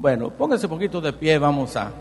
Bueno, 0.00 0.30
póngase 0.30 0.64
un 0.64 0.70
poquito 0.70 0.98
de 0.98 1.12
pie, 1.12 1.36
vamos 1.36 1.76
a, 1.76 1.92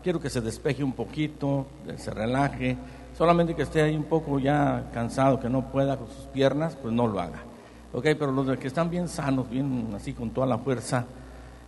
quiero 0.00 0.20
que 0.20 0.30
se 0.30 0.40
despeje 0.40 0.84
un 0.84 0.92
poquito, 0.92 1.66
se 1.96 2.12
relaje, 2.12 2.76
solamente 3.16 3.56
que 3.56 3.62
esté 3.62 3.82
ahí 3.82 3.96
un 3.96 4.04
poco 4.04 4.38
ya 4.38 4.88
cansado, 4.94 5.40
que 5.40 5.48
no 5.48 5.68
pueda 5.72 5.96
con 5.96 6.06
sus 6.06 6.26
piernas, 6.26 6.78
pues 6.80 6.94
no 6.94 7.08
lo 7.08 7.18
haga. 7.18 7.42
Ok, 7.92 8.04
pero 8.16 8.30
los 8.30 8.56
que 8.58 8.68
están 8.68 8.88
bien 8.88 9.08
sanos, 9.08 9.50
bien 9.50 9.88
así 9.92 10.12
con 10.12 10.30
toda 10.30 10.46
la 10.46 10.58
fuerza, 10.58 11.04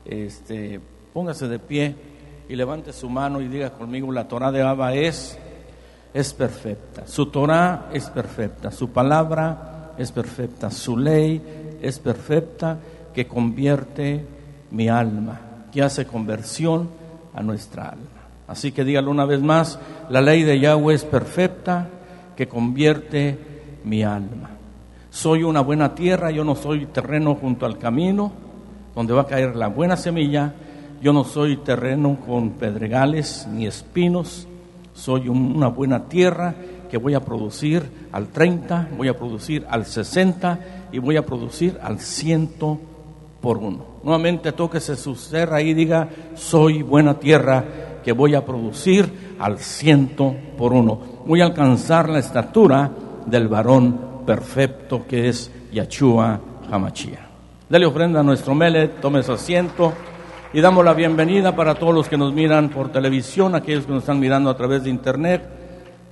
este, 0.05 0.81
póngase 1.13 1.49
de 1.49 1.59
pie 1.59 1.97
y 2.49 2.55
levante 2.55 2.93
su 2.93 3.11
mano 3.11 3.41
y 3.41 3.49
diga 3.49 3.71
conmigo, 3.71 4.13
la 4.13 4.29
Torah 4.29 4.53
de 4.53 4.63
Abba 4.63 4.95
es, 4.95 5.37
es 6.15 6.33
perfecta, 6.33 7.05
su 7.09 7.27
Torah 7.27 7.89
es 7.93 8.09
perfecta, 8.11 8.71
su 8.71 8.91
palabra 8.91 9.95
es 9.99 10.13
perfecta, 10.13 10.71
su 10.71 10.97
ley 10.97 11.79
es 11.83 11.99
perfecta 11.99 12.79
que 13.13 13.27
convierte 13.27 14.25
mi 14.71 14.89
alma, 14.89 15.50
que 15.71 15.83
hace 15.83 16.07
conversión 16.07 16.89
a 17.35 17.43
nuestra 17.43 17.91
alma. 17.91 18.05
Así 18.49 18.73
que 18.73 18.85
dígalo 18.85 19.11
una 19.11 19.25
vez 19.25 19.41
más, 19.41 19.79
la 20.09 20.21
ley 20.21 20.43
de 20.43 20.59
Yahweh 20.59 20.95
es 20.95 21.05
perfecta 21.05 21.89
que 22.37 22.49
convierte 22.49 23.39
mi 23.85 24.03
alma. 24.03 24.51
Soy 25.11 25.43
una 25.43 25.61
buena 25.61 25.95
tierra, 25.95 26.31
yo 26.31 26.45
no 26.45 26.55
soy 26.55 26.87
terreno 26.87 27.35
junto 27.35 27.67
al 27.67 27.79
camino 27.79 28.33
donde 28.95 29.13
va 29.13 29.23
a 29.23 29.27
caer 29.27 29.57
la 29.57 29.69
buena 29.69 29.97
semilla, 29.97 30.53
yo 31.01 31.13
no 31.13 31.25
soy 31.25 31.59
terreno 31.59 32.19
con 32.27 32.51
pedregales 32.51 33.47
ni 33.51 33.67
espinos, 33.67 34.47
soy 34.93 35.29
una 35.29 35.69
buena 35.69 36.09
tierra 36.09 36.55
que 36.91 36.99
voy 36.99 37.15
a 37.15 37.21
producir 37.21 37.85
al 38.13 38.29
30, 38.29 38.89
voy 38.97 39.09
a 39.09 39.17
producir 39.17 39.65
al 39.71 39.87
60 39.87 40.59
y 40.93 40.99
voy 40.99 41.17
a 41.17 41.25
producir 41.25 41.79
al 41.83 42.01
100 42.01 42.49
por 43.41 43.59
uno. 43.59 43.85
Nuevamente 44.03 44.53
tóquese 44.53 44.97
su 44.97 45.15
ser 45.15 45.53
ahí 45.53 45.71
y 45.71 45.75
diga, 45.75 46.09
soy 46.35 46.83
buena 46.83 47.19
tierra 47.19 47.65
que 48.05 48.13
voy 48.13 48.35
a 48.35 48.45
producir 48.45 49.37
al 49.39 49.59
ciento 49.59 50.35
por 50.57 50.73
uno. 50.73 50.99
Voy 51.27 51.41
a 51.41 51.47
alcanzar 51.47 52.09
la 52.09 52.19
estatura 52.19 52.91
del 53.27 53.49
varón 53.49 54.25
perfecto 54.27 55.07
que 55.07 55.29
es 55.29 55.51
Yachua 55.73 56.41
Hamachia. 56.71 57.29
Dele 57.69 57.87
ofrenda 57.87 58.21
a 58.21 58.23
nuestro 58.23 58.55
Mele, 58.55 58.89
tome 58.89 59.23
su 59.23 59.33
asiento 59.33 59.93
y 60.53 60.61
damos 60.61 60.85
la 60.85 60.95
bienvenida 60.95 61.55
para 61.55 61.75
todos 61.75 61.95
los 61.95 62.09
que 62.09 62.17
nos 62.17 62.33
miran 62.33 62.71
por 62.71 62.91
televisión, 62.91 63.55
aquellos 63.55 63.87
que 63.87 63.93
nos 63.93 64.03
están 64.03 64.19
mirando 64.19 64.51
a 64.51 64.57
través 64.57 64.85
de 64.85 64.91
internet. 64.91 65.49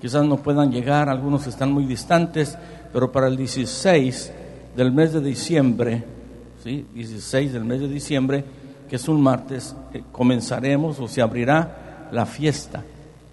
Quizás 0.01 0.25
no 0.25 0.37
puedan 0.37 0.71
llegar, 0.71 1.09
algunos 1.09 1.47
están 1.49 1.73
muy 1.73 1.85
distantes, 1.85 2.57
pero 2.93 3.11
para 3.11 3.27
el 3.27 3.37
16 3.37 4.33
del 4.77 4.93
mes 4.93 5.13
de 5.13 5.21
diciembre 5.21 6.18
16 6.65 7.53
del 7.53 7.65
mes 7.65 7.81
de 7.81 7.89
diciembre, 7.89 8.45
que 8.89 8.97
es 8.97 9.09
un 9.09 9.23
martes, 9.23 9.77
eh, 9.93 10.03
comenzaremos 10.11 10.99
o 10.99 11.09
se 11.09 11.21
abrirá 11.21 12.09
la 12.11 12.27
fiesta 12.27 12.83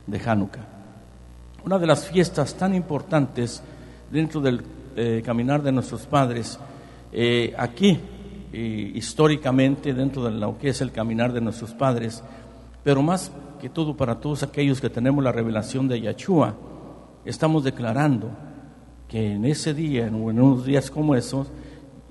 de 0.06 0.20
Hanukkah. 0.20 0.66
Una 1.64 1.80
de 1.80 1.88
las 1.88 2.08
fiestas 2.08 2.56
tan 2.56 2.76
importantes 2.76 3.64
dentro 4.12 4.42
del 4.42 4.62
eh, 4.96 5.22
caminar 5.26 5.64
de 5.64 5.72
nuestros 5.72 6.06
padres, 6.06 6.60
eh, 7.12 7.54
aquí, 7.58 8.00
históricamente, 8.54 9.94
dentro 9.94 10.24
de 10.24 10.32
lo 10.32 10.58
que 10.58 10.70
es 10.70 10.80
el 10.80 10.94
caminar 10.94 11.34
de 11.34 11.42
nuestros 11.42 11.74
padres, 11.74 12.24
pero 12.86 13.02
más 13.02 13.30
que 13.60 13.68
todo 13.68 13.98
para 13.98 14.16
todos 14.16 14.44
aquellos 14.44 14.80
que 14.80 14.90
tenemos 14.90 15.22
la 15.22 15.34
revelación 15.34 15.90
de 15.90 16.00
Yahshua, 16.00 16.56
estamos 17.26 17.66
declarando 17.66 18.30
que 19.10 19.34
en 19.34 19.44
ese 19.44 19.74
día, 19.74 20.04
o 20.04 20.32
en 20.32 20.40
unos 20.40 20.66
días 20.66 20.90
como 20.90 21.16
esos, 21.16 21.48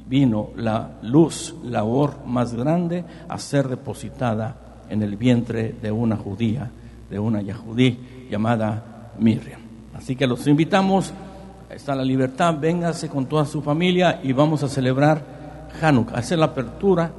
vino 0.07 0.51
la 0.57 0.99
luz, 1.03 1.55
la 1.65 1.85
or 1.85 2.25
más 2.27 2.55
grande 2.55 3.05
a 3.29 3.39
ser 3.39 3.69
depositada 3.69 4.57
en 4.89 5.03
el 5.03 5.17
vientre 5.17 5.75
de 5.81 5.91
una 5.91 6.17
judía, 6.17 6.71
de 7.09 7.19
una 7.19 7.41
yahudí 7.41 8.27
llamada 8.31 9.13
Miriam. 9.19 9.61
Así 9.95 10.17
que 10.17 10.27
los 10.27 10.47
invitamos, 10.47 11.13
está 11.71 11.95
la 11.95 12.05
libertad, 12.05 12.57
véngase 12.59 13.09
con 13.09 13.27
toda 13.27 13.47
su 13.47 13.63
familia 13.63 14.21
y 14.23 14.33
vamos 14.33 14.63
a 14.63 14.69
celebrar 14.69 15.69
Hanukkah, 15.81 16.17
hacer 16.17 16.39
la 16.39 16.47
apertura. 16.47 17.13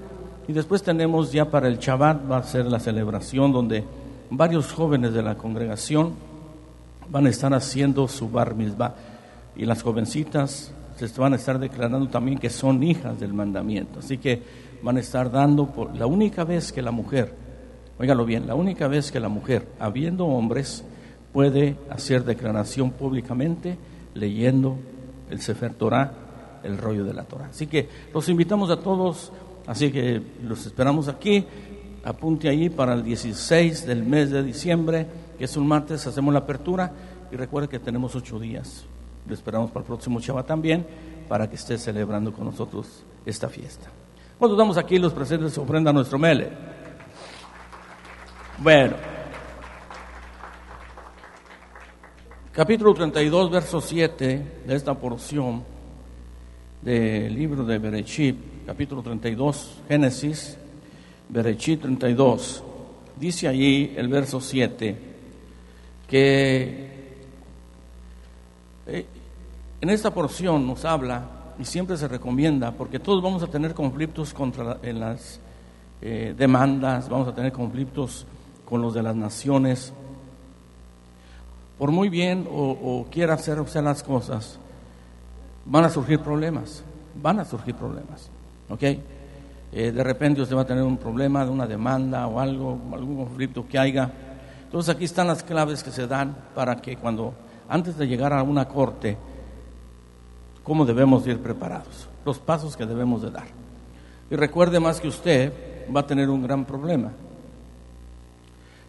Y 0.47 0.53
después 0.53 0.83
tenemos 0.83 1.31
ya 1.31 1.49
para 1.49 1.67
el 1.67 1.79
Shabbat, 1.79 2.31
va 2.31 2.37
a 2.37 2.43
ser 2.43 2.65
la 2.67 2.79
celebración 2.79 3.51
donde 3.51 3.83
varios 4.29 4.71
jóvenes 4.71 5.13
de 5.13 5.23
la 5.23 5.35
congregación 5.35 6.13
van 7.09 7.25
a 7.25 7.29
estar 7.29 7.53
haciendo 7.53 8.07
su 8.07 8.29
bar 8.29 8.55
mitzvah. 8.55 8.93
Y 9.55 9.65
las 9.65 9.81
jovencitas 9.81 10.71
se 10.95 11.21
van 11.21 11.33
a 11.33 11.35
estar 11.35 11.59
declarando 11.59 12.07
también 12.07 12.37
que 12.37 12.49
son 12.49 12.81
hijas 12.81 13.19
del 13.19 13.33
mandamiento. 13.33 13.99
Así 13.99 14.17
que 14.17 14.41
van 14.81 14.97
a 14.97 15.01
estar 15.01 15.31
dando 15.31 15.67
por 15.67 15.95
la 15.95 16.05
única 16.05 16.43
vez 16.43 16.71
que 16.71 16.81
la 16.81 16.91
mujer, 16.91 17.33
óigalo 17.99 18.25
bien, 18.25 18.47
la 18.47 18.55
única 18.55 18.87
vez 18.87 19.11
que 19.11 19.19
la 19.19 19.29
mujer, 19.29 19.67
habiendo 19.79 20.25
hombres, 20.25 20.85
puede 21.33 21.77
hacer 21.89 22.23
declaración 22.23 22.91
públicamente 22.91 23.77
leyendo 24.13 24.77
el 25.29 25.41
Sefer 25.41 25.73
Torah, 25.73 26.13
el 26.63 26.77
rollo 26.77 27.03
de 27.03 27.13
la 27.13 27.23
Torah. 27.23 27.47
Así 27.47 27.67
que 27.67 27.89
los 28.13 28.29
invitamos 28.29 28.69
a 28.69 28.79
todos, 28.79 29.33
así 29.67 29.91
que 29.91 30.21
los 30.43 30.65
esperamos 30.65 31.07
aquí. 31.07 31.45
Apunte 32.05 32.47
ahí 32.47 32.69
para 32.69 32.93
el 32.93 33.03
16 33.03 33.85
del 33.85 34.03
mes 34.03 34.29
de 34.29 34.43
diciembre, 34.43 35.07
que 35.37 35.45
es 35.45 35.57
un 35.57 35.67
martes, 35.67 36.05
hacemos 36.07 36.33
la 36.33 36.41
apertura 36.41 36.93
y 37.31 37.35
recuerde 37.35 37.67
que 37.67 37.79
tenemos 37.79 38.15
ocho 38.15 38.39
días 38.39 38.85
lo 39.27 39.33
esperamos 39.33 39.71
para 39.71 39.81
el 39.81 39.87
próximo 39.87 40.19
Shabbat 40.19 40.47
también, 40.47 40.85
para 41.27 41.49
que 41.49 41.55
esté 41.55 41.77
celebrando 41.77 42.31
con 42.31 42.45
nosotros 42.45 43.03
esta 43.25 43.49
fiesta. 43.49 43.89
Cuando 44.37 44.55
damos 44.55 44.77
aquí 44.77 44.99
los 44.99 45.13
presentes 45.13 45.53
se 45.53 45.59
ofrenda 45.59 45.89
a 45.89 45.93
nuestro 45.93 46.19
Mele. 46.19 46.49
Bueno, 48.57 48.95
capítulo 52.51 52.93
32, 52.93 53.51
verso 53.51 53.81
7 53.81 54.61
de 54.65 54.75
esta 54.75 54.93
porción 54.93 55.63
del 56.81 57.33
libro 57.33 57.65
de 57.65 57.79
Berechit, 57.79 58.37
capítulo 58.65 59.01
32, 59.01 59.81
Génesis, 59.87 60.57
Berechit 61.29 61.81
32, 61.81 62.63
dice 63.17 63.47
allí 63.47 63.93
el 63.97 64.07
verso 64.07 64.39
7 64.39 64.95
que 66.07 66.95
eh, 68.87 69.05
en 69.81 69.89
esta 69.89 70.11
porción 70.11 70.65
nos 70.65 70.85
habla 70.85 71.23
y 71.59 71.65
siempre 71.65 71.97
se 71.97 72.07
recomienda, 72.07 72.71
porque 72.71 72.99
todos 72.99 73.21
vamos 73.21 73.43
a 73.43 73.47
tener 73.47 73.73
conflictos 73.73 74.33
contra 74.33 74.77
en 74.81 74.99
las 74.99 75.39
eh, 76.01 76.33
demandas, 76.37 77.09
vamos 77.09 77.27
a 77.27 77.35
tener 77.35 77.51
conflictos 77.51 78.25
con 78.65 78.81
los 78.81 78.93
de 78.93 79.03
las 79.03 79.15
naciones. 79.15 79.93
Por 81.77 81.91
muy 81.91 82.09
bien 82.09 82.47
o, 82.51 83.05
quiera 83.11 83.33
hacer 83.33 83.59
hacer 83.59 83.83
las 83.83 84.01
cosas, 84.01 84.59
van 85.65 85.85
a 85.85 85.89
surgir 85.89 86.19
problemas, 86.19 86.83
van 87.21 87.39
a 87.39 87.45
surgir 87.45 87.75
problemas, 87.75 88.29
¿ok? 88.69 88.83
Eh, 88.83 89.91
de 89.91 90.03
repente 90.03 90.41
usted 90.41 90.55
va 90.55 90.61
a 90.61 90.67
tener 90.67 90.83
un 90.83 90.97
problema 90.97 91.43
de 91.43 91.51
una 91.51 91.67
demanda 91.67 92.27
o 92.27 92.39
algo, 92.39 92.79
algún 92.93 93.17
conflicto 93.17 93.67
que 93.67 93.77
haya. 93.77 94.09
Entonces 94.63 94.93
aquí 94.93 95.03
están 95.03 95.27
las 95.27 95.43
claves 95.43 95.83
que 95.83 95.91
se 95.91 96.07
dan 96.07 96.35
para 96.53 96.77
que 96.77 96.95
cuando, 96.95 97.33
antes 97.67 97.97
de 97.97 98.07
llegar 98.07 98.31
a 98.31 98.41
una 98.41 98.65
corte, 98.65 99.17
cómo 100.65 100.85
debemos 100.85 101.25
ir 101.27 101.39
preparados, 101.39 102.09
los 102.25 102.39
pasos 102.39 102.75
que 102.75 102.85
debemos 102.85 103.21
de 103.21 103.31
dar. 103.31 103.47
Y 104.29 104.35
recuerde 104.35 104.81
más 104.81 104.99
que 104.99 105.07
usted 105.07 105.53
va 105.95 106.01
a 106.01 106.07
tener 106.07 106.29
un 106.29 106.43
gran 106.43 106.65
problema. 106.65 107.11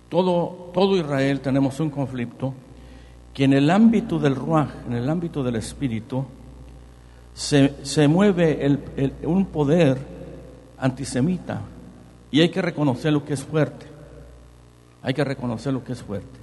Todo, 0.09 0.71
todo 0.73 0.97
Israel 0.97 1.41
tenemos 1.41 1.79
un 1.79 1.91
conflicto 1.91 2.55
que 3.35 3.45
en 3.45 3.53
el 3.53 3.71
ámbito 3.71 4.19
del 4.19 4.35
Ruach, 4.35 4.71
en 4.87 4.95
el 4.95 5.09
ámbito 5.09 5.45
del 5.45 5.57
Espíritu, 5.57 6.25
se, 7.35 8.09
mueve 8.09 8.79
un 9.25 9.45
poder 9.47 9.99
antisemita 10.79 11.61
y 12.31 12.41
hay 12.41 12.49
que 12.49 12.63
reconocer 12.63 13.13
lo 13.13 13.25
que 13.25 13.35
es 13.35 13.45
fuerte. 13.45 13.87
Hay 15.03 15.13
que 15.13 15.23
reconocer 15.23 15.75
lo 15.75 15.85
que 15.85 15.93
es 15.93 16.03
fuerte. 16.03 16.41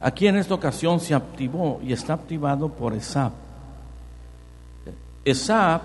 Aquí 0.00 0.28
en 0.28 0.36
esta 0.36 0.54
ocasión 0.54 1.00
se 1.00 1.14
activó 1.14 1.80
y 1.82 1.92
está 1.92 2.14
activado 2.14 2.68
por 2.68 2.94
Esab. 2.94 3.32
Esab, 5.24 5.80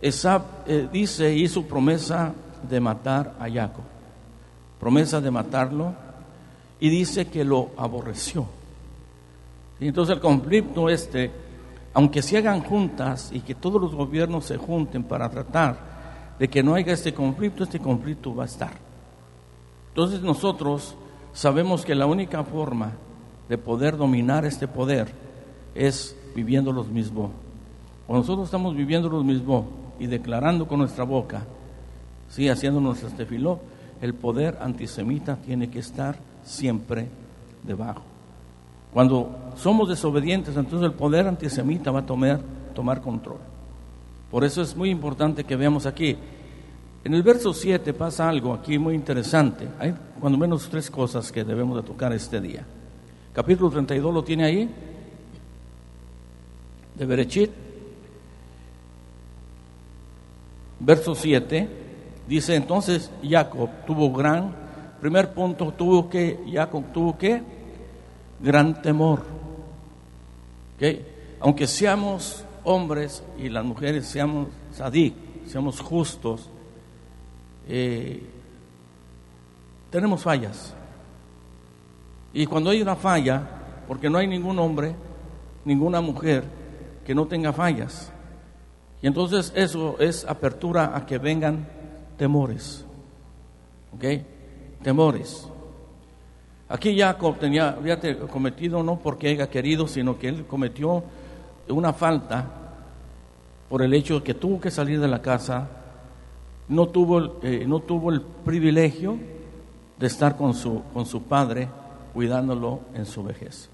Esab 0.00 0.42
eh, 0.66 0.88
dice, 0.92 1.34
hizo 1.34 1.62
promesa 1.62 2.32
de 2.68 2.80
matar 2.80 3.34
a 3.40 3.50
Jacob, 3.50 3.84
promesa 4.78 5.20
de 5.20 5.30
matarlo, 5.30 5.94
y 6.78 6.88
dice 6.90 7.26
que 7.26 7.44
lo 7.44 7.70
aborreció. 7.76 8.46
Y 9.80 9.88
entonces 9.88 10.14
el 10.14 10.20
conflicto 10.20 10.88
este, 10.88 11.30
aunque 11.94 12.22
se 12.22 12.38
hagan 12.38 12.62
juntas 12.62 13.30
y 13.32 13.40
que 13.40 13.54
todos 13.54 13.80
los 13.80 13.94
gobiernos 13.94 14.44
se 14.44 14.56
junten 14.58 15.02
para 15.02 15.28
tratar 15.28 15.78
de 16.38 16.48
que 16.48 16.62
no 16.62 16.74
haya 16.74 16.92
este 16.92 17.14
conflicto, 17.14 17.64
este 17.64 17.80
conflicto 17.80 18.34
va 18.34 18.44
a 18.44 18.46
estar. 18.46 18.72
Entonces 19.88 20.20
nosotros 20.20 20.94
sabemos 21.32 21.84
que 21.84 21.94
la 21.94 22.06
única 22.06 22.44
forma 22.44 22.92
de 23.48 23.58
poder 23.58 23.96
dominar 23.96 24.44
este 24.44 24.68
poder 24.68 25.08
es 25.74 26.14
viviendo 26.34 26.72
los 26.72 26.88
mismos 26.88 27.30
cuando 28.06 28.22
nosotros 28.22 28.46
estamos 28.46 28.76
viviendo 28.76 29.08
lo 29.08 29.24
mismo 29.24 29.66
y 29.98 30.06
declarando 30.06 30.66
con 30.66 30.78
nuestra 30.78 31.04
boca, 31.04 31.44
sí, 32.28 32.48
haciendo 32.48 32.80
nuestro 32.80 33.08
estefiló, 33.08 33.58
el 34.00 34.14
poder 34.14 34.58
antisemita 34.60 35.36
tiene 35.36 35.68
que 35.68 35.80
estar 35.80 36.16
siempre 36.44 37.08
debajo. 37.62 38.02
Cuando 38.92 39.52
somos 39.56 39.88
desobedientes, 39.88 40.56
entonces 40.56 40.86
el 40.86 40.94
poder 40.94 41.26
antisemita 41.26 41.90
va 41.90 42.00
a 42.00 42.06
tomar, 42.06 42.40
tomar 42.74 43.00
control. 43.00 43.38
Por 44.30 44.44
eso 44.44 44.62
es 44.62 44.76
muy 44.76 44.90
importante 44.90 45.44
que 45.44 45.56
veamos 45.56 45.86
aquí. 45.86 46.16
En 47.04 47.14
el 47.14 47.22
verso 47.22 47.52
7 47.52 47.92
pasa 47.92 48.28
algo 48.28 48.52
aquí 48.52 48.78
muy 48.78 48.94
interesante. 48.94 49.68
Hay 49.78 49.94
cuando 50.20 50.38
menos 50.38 50.68
tres 50.68 50.90
cosas 50.90 51.30
que 51.30 51.44
debemos 51.44 51.76
de 51.76 51.82
tocar 51.82 52.12
este 52.12 52.40
día. 52.40 52.64
Capítulo 53.32 53.70
32 53.70 54.14
lo 54.14 54.24
tiene 54.24 54.44
ahí, 54.44 54.70
de 56.94 57.06
Berechit. 57.06 57.65
Verso 60.78 61.14
7 61.14 61.68
dice 62.28 62.54
entonces 62.54 63.10
Jacob 63.22 63.70
tuvo 63.86 64.12
gran, 64.12 64.54
primer 65.00 65.32
punto, 65.32 65.72
tuvo 65.72 66.08
que, 66.08 66.38
Jacob 66.52 66.84
tuvo 66.92 67.16
que, 67.16 67.42
gran 68.40 68.82
temor. 68.82 69.22
¿Okay? 70.76 71.06
Aunque 71.40 71.66
seamos 71.66 72.44
hombres 72.64 73.22
y 73.38 73.48
las 73.48 73.64
mujeres 73.64 74.06
seamos 74.06 74.48
sadik, 74.72 75.14
seamos 75.46 75.80
justos, 75.80 76.50
eh, 77.68 78.22
tenemos 79.90 80.22
fallas. 80.22 80.74
Y 82.32 82.44
cuando 82.46 82.70
hay 82.70 82.82
una 82.82 82.96
falla, 82.96 83.42
porque 83.88 84.10
no 84.10 84.18
hay 84.18 84.26
ningún 84.26 84.58
hombre, 84.58 84.94
ninguna 85.64 86.00
mujer 86.00 86.44
que 87.06 87.14
no 87.14 87.26
tenga 87.26 87.52
fallas. 87.52 88.12
Y 89.02 89.06
entonces 89.06 89.52
eso 89.54 89.96
es 89.98 90.24
apertura 90.24 90.96
a 90.96 91.04
que 91.04 91.18
vengan 91.18 91.66
temores. 92.16 92.84
¿Ok? 93.94 94.04
Temores. 94.82 95.48
Aquí 96.68 96.98
Jacob 96.98 97.38
tenía, 97.38 97.70
había 97.70 97.98
cometido 98.28 98.82
no 98.82 98.98
porque 98.98 99.28
haya 99.28 99.48
querido, 99.48 99.86
sino 99.86 100.18
que 100.18 100.28
él 100.28 100.46
cometió 100.46 101.04
una 101.68 101.92
falta 101.92 102.44
por 103.68 103.82
el 103.82 103.94
hecho 103.94 104.14
de 104.16 104.22
que 104.22 104.34
tuvo 104.34 104.60
que 104.60 104.70
salir 104.70 105.00
de 105.00 105.08
la 105.08 105.22
casa, 105.22 105.68
no 106.68 106.88
tuvo, 106.88 107.40
eh, 107.42 107.64
no 107.66 107.80
tuvo 107.80 108.10
el 108.10 108.20
privilegio 108.20 109.16
de 109.98 110.06
estar 110.06 110.36
con 110.36 110.54
su, 110.54 110.82
con 110.92 111.06
su 111.06 111.22
padre 111.22 111.68
cuidándolo 112.12 112.80
en 112.94 113.06
su 113.06 113.22
vejez. 113.22 113.68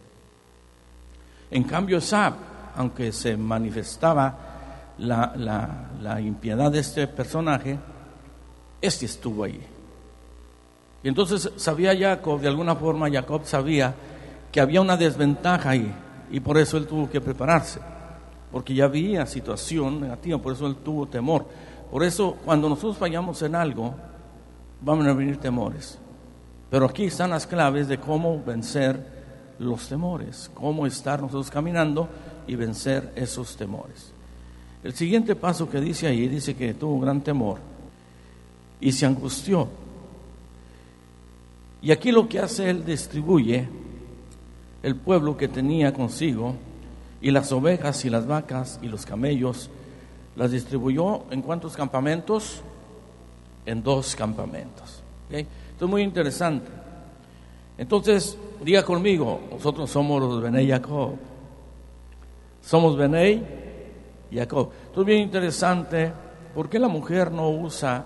En 1.51 1.65
cambio, 1.65 2.01
Sab, 2.01 2.35
aunque 2.77 3.13
se 3.13 3.37
manifestaba 3.37 4.52
la, 4.99 5.91
la, 6.01 6.21
impiedad 6.21 6.71
de 6.71 6.81
este 6.81 7.07
personaje, 7.07 7.79
este 8.81 9.07
estuvo 9.07 9.45
allí. 9.45 9.61
Y 11.03 11.09
entonces 11.09 11.51
sabía 11.57 11.97
Jacob, 11.97 12.41
de 12.41 12.49
alguna 12.49 12.77
forma 12.77 13.11
Jacob 13.11 13.43
sabía 13.45 13.95
que 14.51 14.61
había 14.61 14.81
una 14.81 14.97
desventaja 14.97 15.71
ahí 15.71 15.93
y 16.31 16.41
por 16.41 16.59
eso 16.59 16.77
él 16.77 16.87
tuvo 16.87 17.11
que 17.11 17.21
prepararse, 17.21 17.81
porque 18.51 18.75
ya 18.75 18.85
había 18.85 19.27
situación 19.27 20.01
negativa, 20.01 20.39
por 20.39 20.53
eso 20.53 20.67
él 20.67 20.77
tuvo 20.77 21.07
temor. 21.07 21.47
Por 21.91 22.05
eso 22.05 22.37
cuando 22.45 22.69
nosotros 22.69 22.97
fallamos 22.97 23.43
en 23.43 23.55
algo, 23.55 23.95
van 24.81 25.07
a 25.07 25.13
venir 25.13 25.39
temores. 25.39 25.99
Pero 26.71 26.87
aquí 26.87 27.05
están 27.05 27.31
las 27.31 27.47
claves 27.47 27.89
de 27.89 27.99
cómo 27.99 28.43
vencer 28.43 29.23
los 29.59 29.89
temores, 29.89 30.51
cómo 30.55 30.87
estar 30.87 31.21
nosotros 31.21 31.51
caminando 31.51 32.09
y 32.47 32.57
vencer 32.57 33.13
esos 33.15 33.57
temores. 33.57 34.12
El 34.83 34.95
siguiente 34.95 35.37
paso 35.37 35.71
que 35.71 35.81
dice 35.81 36.09
ahí, 36.09 36.27
dice 36.29 36.55
que 36.55 36.75
tuvo 36.75 37.01
gran 37.01 37.21
temor 37.21 37.59
y 38.81 38.91
se 38.93 39.07
angustió. 39.07 39.69
Y 41.81 41.93
aquí 41.93 42.11
lo 42.11 42.29
que 42.29 42.41
hace 42.41 42.69
él 42.69 42.85
distribuye 42.85 43.69
el 44.83 44.97
pueblo 44.97 45.37
que 45.37 45.49
tenía 45.49 45.93
consigo 45.93 46.57
y 47.21 47.31
las 47.31 47.53
ovejas 47.53 48.05
y 48.05 48.11
las 48.11 48.27
vacas 48.27 48.81
y 48.83 48.89
los 48.89 49.07
camellos, 49.07 49.71
las 50.35 50.51
distribuyó 50.51 51.25
en 51.31 51.43
cuántos 51.43 51.77
campamentos? 51.77 52.63
En 53.65 53.83
dos 53.83 54.17
campamentos. 54.17 55.03
Esto 55.31 55.85
es 55.85 55.91
muy 55.91 56.03
interesante. 56.03 56.69
Entonces, 57.79 58.37
diga 58.65 58.85
conmigo, 58.85 59.41
nosotros 59.53 59.89
somos 59.89 60.21
los 60.21 60.43
Benei 60.43 60.69
Jacob. 60.69 61.13
Somos 62.61 62.97
Benei 62.97 63.43
Jacob. 64.33 64.71
Esto 64.87 65.01
es 65.01 65.07
bien 65.07 65.21
interesante. 65.21 66.13
¿Por 66.55 66.69
qué 66.69 66.79
la 66.79 66.89
mujer 66.89 67.33
no 67.33 67.51
usa 67.51 68.05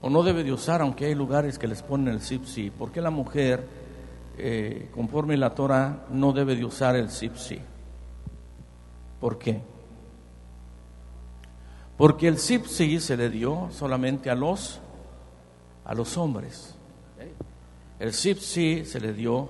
o 0.00 0.10
no 0.10 0.22
debe 0.22 0.44
de 0.44 0.52
usar, 0.52 0.82
aunque 0.82 1.06
hay 1.06 1.14
lugares 1.14 1.58
que 1.58 1.66
les 1.66 1.82
ponen 1.82 2.14
el 2.14 2.20
sipsi? 2.20 2.70
¿Por 2.70 2.92
qué 2.92 3.00
la 3.00 3.10
mujer 3.10 3.64
eh, 4.38 4.90
conforme 4.94 5.36
la 5.38 5.54
Torah, 5.54 6.04
no 6.10 6.32
debe 6.32 6.56
de 6.56 6.64
usar 6.64 6.94
el 6.94 7.08
sipsi. 7.08 7.58
¿Por 9.18 9.38
qué? 9.38 9.62
Porque 11.96 12.28
el 12.28 12.36
sipsi 12.36 13.00
se 13.00 13.16
le 13.16 13.30
dio 13.30 13.68
solamente 13.70 14.28
a 14.28 14.34
los, 14.34 14.80
a 15.86 15.94
los 15.94 16.18
hombres. 16.18 16.74
El 17.98 18.12
sipsi 18.12 18.84
se 18.84 19.00
le 19.00 19.14
dio 19.14 19.48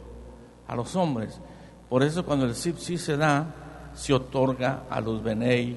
a 0.69 0.77
los 0.77 0.95
hombres. 0.95 1.41
Por 1.89 2.05
eso 2.05 2.25
cuando 2.25 2.47
el 2.47 2.55
sipsi 2.55 2.97
se 2.97 3.17
da, 3.17 3.66
se 3.97 4.13
otorga 4.13 4.85
a 4.89 5.01
los 5.01 5.23
Benei 5.23 5.77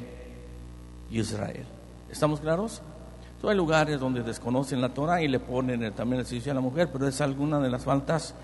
Israel. 1.09 1.65
¿Estamos 2.11 2.39
claros? 2.39 2.81
hay 3.47 3.55
lugares 3.55 3.99
donde 3.99 4.21
desconocen 4.21 4.81
la 4.81 4.89
Torah 4.89 5.21
y 5.21 5.29
le 5.29 5.39
ponen 5.39 5.93
también 5.93 6.19
el 6.19 6.25
sipsi 6.25 6.49
a 6.49 6.53
la 6.53 6.59
mujer, 6.59 6.89
pero 6.91 7.07
es 7.07 7.21
alguna 7.21 7.59
de 7.59 7.69
las 7.69 7.85
faltas 7.85 8.35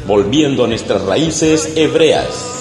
volviendo 0.07 0.63
a 0.63 0.67
nuestras 0.67 1.03
raíces 1.03 1.73
hebreas. 1.75 2.54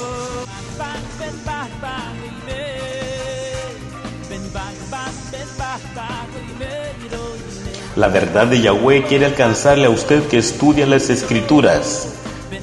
La 7.97 8.09
verdad 8.09 8.49
de 8.49 8.61
Yahweh 8.61 9.05
quiere 9.05 9.27
alcanzarle 9.27 9.87
a 9.87 9.91
usted 9.91 10.27
que 10.27 10.39
estudia 10.39 10.85
las 10.85 11.11
escrituras. 11.11 12.09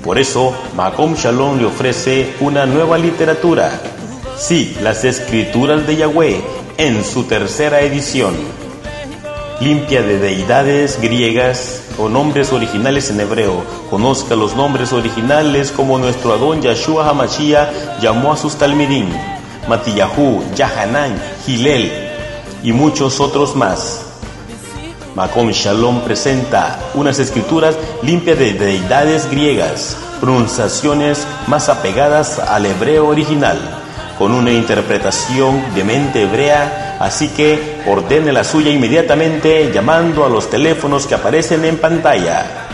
Por 0.04 0.20
eso, 0.20 0.54
Macom 0.76 1.16
Shalom 1.16 1.58
le 1.58 1.66
ofrece 1.66 2.34
una 2.42 2.66
nueva 2.66 2.98
literatura. 2.98 3.72
Sí, 4.38 4.76
las 4.82 5.06
escrituras 5.06 5.88
de 5.88 5.96
Yahweh 5.96 6.42
en 6.78 7.06
su 7.06 7.24
tercera 7.24 7.80
edición. 7.80 8.36
Limpia 9.62 10.02
de 10.02 10.20
deidades 10.20 11.00
griegas 11.00 11.84
o 11.98 12.10
nombres 12.10 12.52
originales 12.52 13.10
en 13.10 13.22
hebreo. 13.22 13.64
Conozca 13.90 14.36
los 14.36 14.58
nombres 14.58 14.92
originales 14.92 15.72
como 15.72 15.98
nuestro 15.98 16.34
Adón 16.34 16.62
Yahshua 16.62 17.08
Hamashia 17.08 17.72
llamó 18.02 18.34
a 18.34 18.38
sus 18.38 18.56
talmidín. 18.56 19.08
Matillahu, 19.70 20.44
Yahanan, 20.56 21.16
Gilel 21.46 21.90
y 22.64 22.74
muchos 22.74 23.22
otros 23.22 23.56
más. 23.56 24.11
Macom 25.16 25.50
Shalom 25.52 26.02
presenta 26.02 26.80
unas 26.94 27.20
escrituras 27.20 27.78
limpias 28.02 28.40
de 28.40 28.54
deidades 28.54 29.30
griegas, 29.30 29.98
pronunciaciones 30.22 31.28
más 31.48 31.68
apegadas 31.68 32.40
al 32.40 32.66
hebreo 32.66 33.08
original, 33.08 33.60
con 34.18 34.32
una 34.32 34.52
interpretación 34.52 35.62
de 35.76 35.84
mente 35.84 36.22
hebrea, 36.22 36.98
así 37.02 37.28
que 37.28 37.82
ordene 37.88 38.32
la 38.32 38.46
suya 38.46 38.72
inmediatamente 38.72 39.70
llamando 39.74 40.26
a 40.26 40.30
los 40.30 40.50
teléfonos 40.50 41.06
que 41.06 41.16
aparecen 41.16 41.66
en 41.66 41.78
pantalla. 41.78 42.68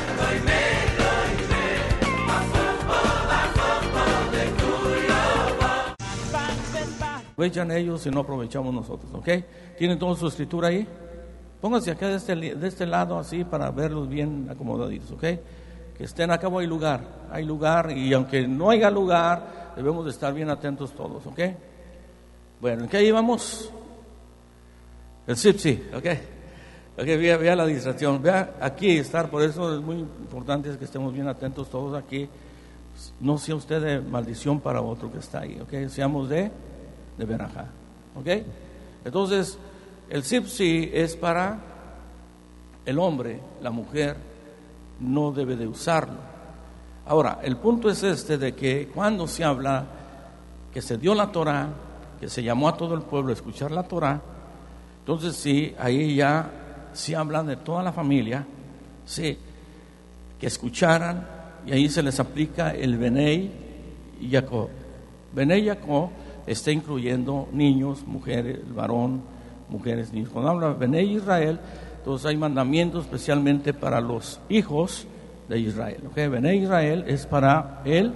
Aprovechan 7.32 7.72
ellos 7.72 8.06
y 8.06 8.10
no 8.12 8.22
aprovechamos 8.22 8.74
nosotros, 8.74 9.12
¿ok? 9.14 9.30
¿Tienen 9.78 9.98
toda 9.98 10.16
su 10.16 10.28
escritura 10.28 10.70
ahí? 10.70 10.88
Pónganse 11.62 11.92
acá 11.92 12.08
de 12.08 12.16
este, 12.16 12.36
de 12.36 12.68
este 12.68 12.86
lado 12.86 13.18
así 13.18 13.44
para 13.44 13.72
verlos 13.72 14.08
bien 14.08 14.48
acomodaditos, 14.50 15.12
¿ok? 15.12 15.22
Que 15.22 16.04
estén 16.04 16.30
acá, 16.30 16.48
hay 16.48 16.68
lugar, 16.68 17.02
hay 17.32 17.44
lugar 17.44 17.92
y 17.92 18.14
aunque 18.14 18.48
no 18.48 18.70
haya 18.70 18.92
lugar, 18.92 19.74
debemos 19.76 20.06
de 20.06 20.12
estar 20.12 20.34
bien 20.34 20.50
atentos 20.50 20.92
todos, 20.94 21.26
¿ok? 21.26 21.40
Bueno, 22.62 22.84
¿en 22.84 22.90
qué 22.90 23.04
íbamos? 23.04 23.72
El 25.26 25.36
SIPSI, 25.36 25.84
¿ok? 25.96 26.06
Ok, 27.00 27.06
vea, 27.06 27.56
la 27.56 27.66
distracción, 27.66 28.22
vea 28.22 28.56
aquí 28.60 28.98
estar, 28.98 29.30
por 29.30 29.44
eso 29.44 29.76
es 29.76 29.82
muy 29.82 29.98
importante 29.98 30.76
que 30.78 30.86
estemos 30.86 31.14
bien 31.14 31.28
atentos 31.28 31.70
todos 31.70 31.96
aquí. 31.96 32.28
No 33.20 33.38
sea 33.38 33.56
usted 33.56 33.82
de 33.82 34.02
maldición 34.02 34.60
para 34.60 34.82
otro 34.82 35.12
que 35.12 35.20
está 35.20 35.42
ahí, 35.42 35.60
¿ok? 35.62 35.90
Seamos 35.90 36.30
de, 36.30 36.52
de 37.18 37.26
verajá, 37.26 37.68
¿ok? 38.16 38.28
Entonces, 39.06 39.60
el 40.10 40.24
SIPSI 40.24 40.92
es 40.94 41.16
para 41.16 41.60
el 42.86 43.00
hombre, 43.00 43.40
la 43.62 43.72
mujer 43.72 44.16
no 45.00 45.32
debe 45.32 45.56
de 45.56 45.68
usarlo. 45.68 46.18
Ahora, 47.06 47.40
el 47.44 47.58
punto 47.58 47.90
es 47.90 48.04
este 48.04 48.38
de 48.38 48.54
que 48.54 48.88
cuando 48.94 49.28
se 49.28 49.44
habla 49.44 49.86
que 50.74 50.82
se 50.82 50.98
dio 50.98 51.14
la 51.14 51.32
Torah, 51.32 51.70
que 52.20 52.30
se 52.30 52.44
llamó 52.44 52.70
a 52.70 52.78
todo 52.78 52.96
el 52.96 53.02
pueblo 53.02 53.32
a 53.32 53.34
escuchar 53.34 53.72
la 53.72 53.84
Torah, 53.84 54.22
entonces 55.00 55.36
sí, 55.36 55.74
ahí 55.80 56.16
ya 56.16 56.90
se 56.94 57.16
habla 57.16 57.44
de 57.44 57.58
toda 57.58 57.84
la 57.84 57.92
familia, 57.92 58.46
sí, 59.06 59.38
que 60.40 60.48
escucharan 60.48 61.26
y 61.66 61.72
ahí 61.72 61.90
se 61.90 62.04
les 62.04 62.20
aplica 62.20 62.72
el 62.72 62.98
Benei 62.98 63.52
y 64.22 64.30
Jacob. 64.30 64.70
Benei 65.34 65.64
y 65.64 65.68
Jacob 65.68 66.10
está 66.46 66.72
incluyendo 66.72 67.48
niños, 67.52 68.06
mujeres, 68.06 68.60
varón, 68.74 69.22
mujeres, 69.70 70.14
niños. 70.14 70.30
Cuando 70.30 70.52
habla 70.52 70.74
de 70.74 71.04
Israel, 71.04 71.60
entonces 71.98 72.26
hay 72.26 72.38
mandamientos 72.38 73.06
especialmente 73.06 73.74
para 73.74 74.00
los 74.00 74.40
hijos 74.50 75.08
de 75.50 75.60
Israel. 75.60 76.04
¿ok? 76.08 76.16
Bené 76.16 76.56
Israel 76.56 77.04
es 77.08 77.26
para 77.26 77.82
él, 77.86 78.14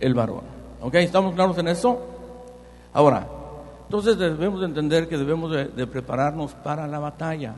el 0.00 0.14
varón. 0.14 0.42
¿Ok? 0.80 0.94
¿Estamos 0.94 1.34
claros 1.34 1.56
en 1.58 1.68
eso? 1.68 2.00
Ahora, 2.92 3.26
entonces 3.84 4.18
debemos 4.18 4.60
de 4.60 4.66
entender 4.66 5.08
que 5.08 5.16
debemos 5.16 5.50
de, 5.50 5.86
prepararnos 5.86 6.52
para 6.54 6.86
la 6.86 6.98
batalla. 6.98 7.54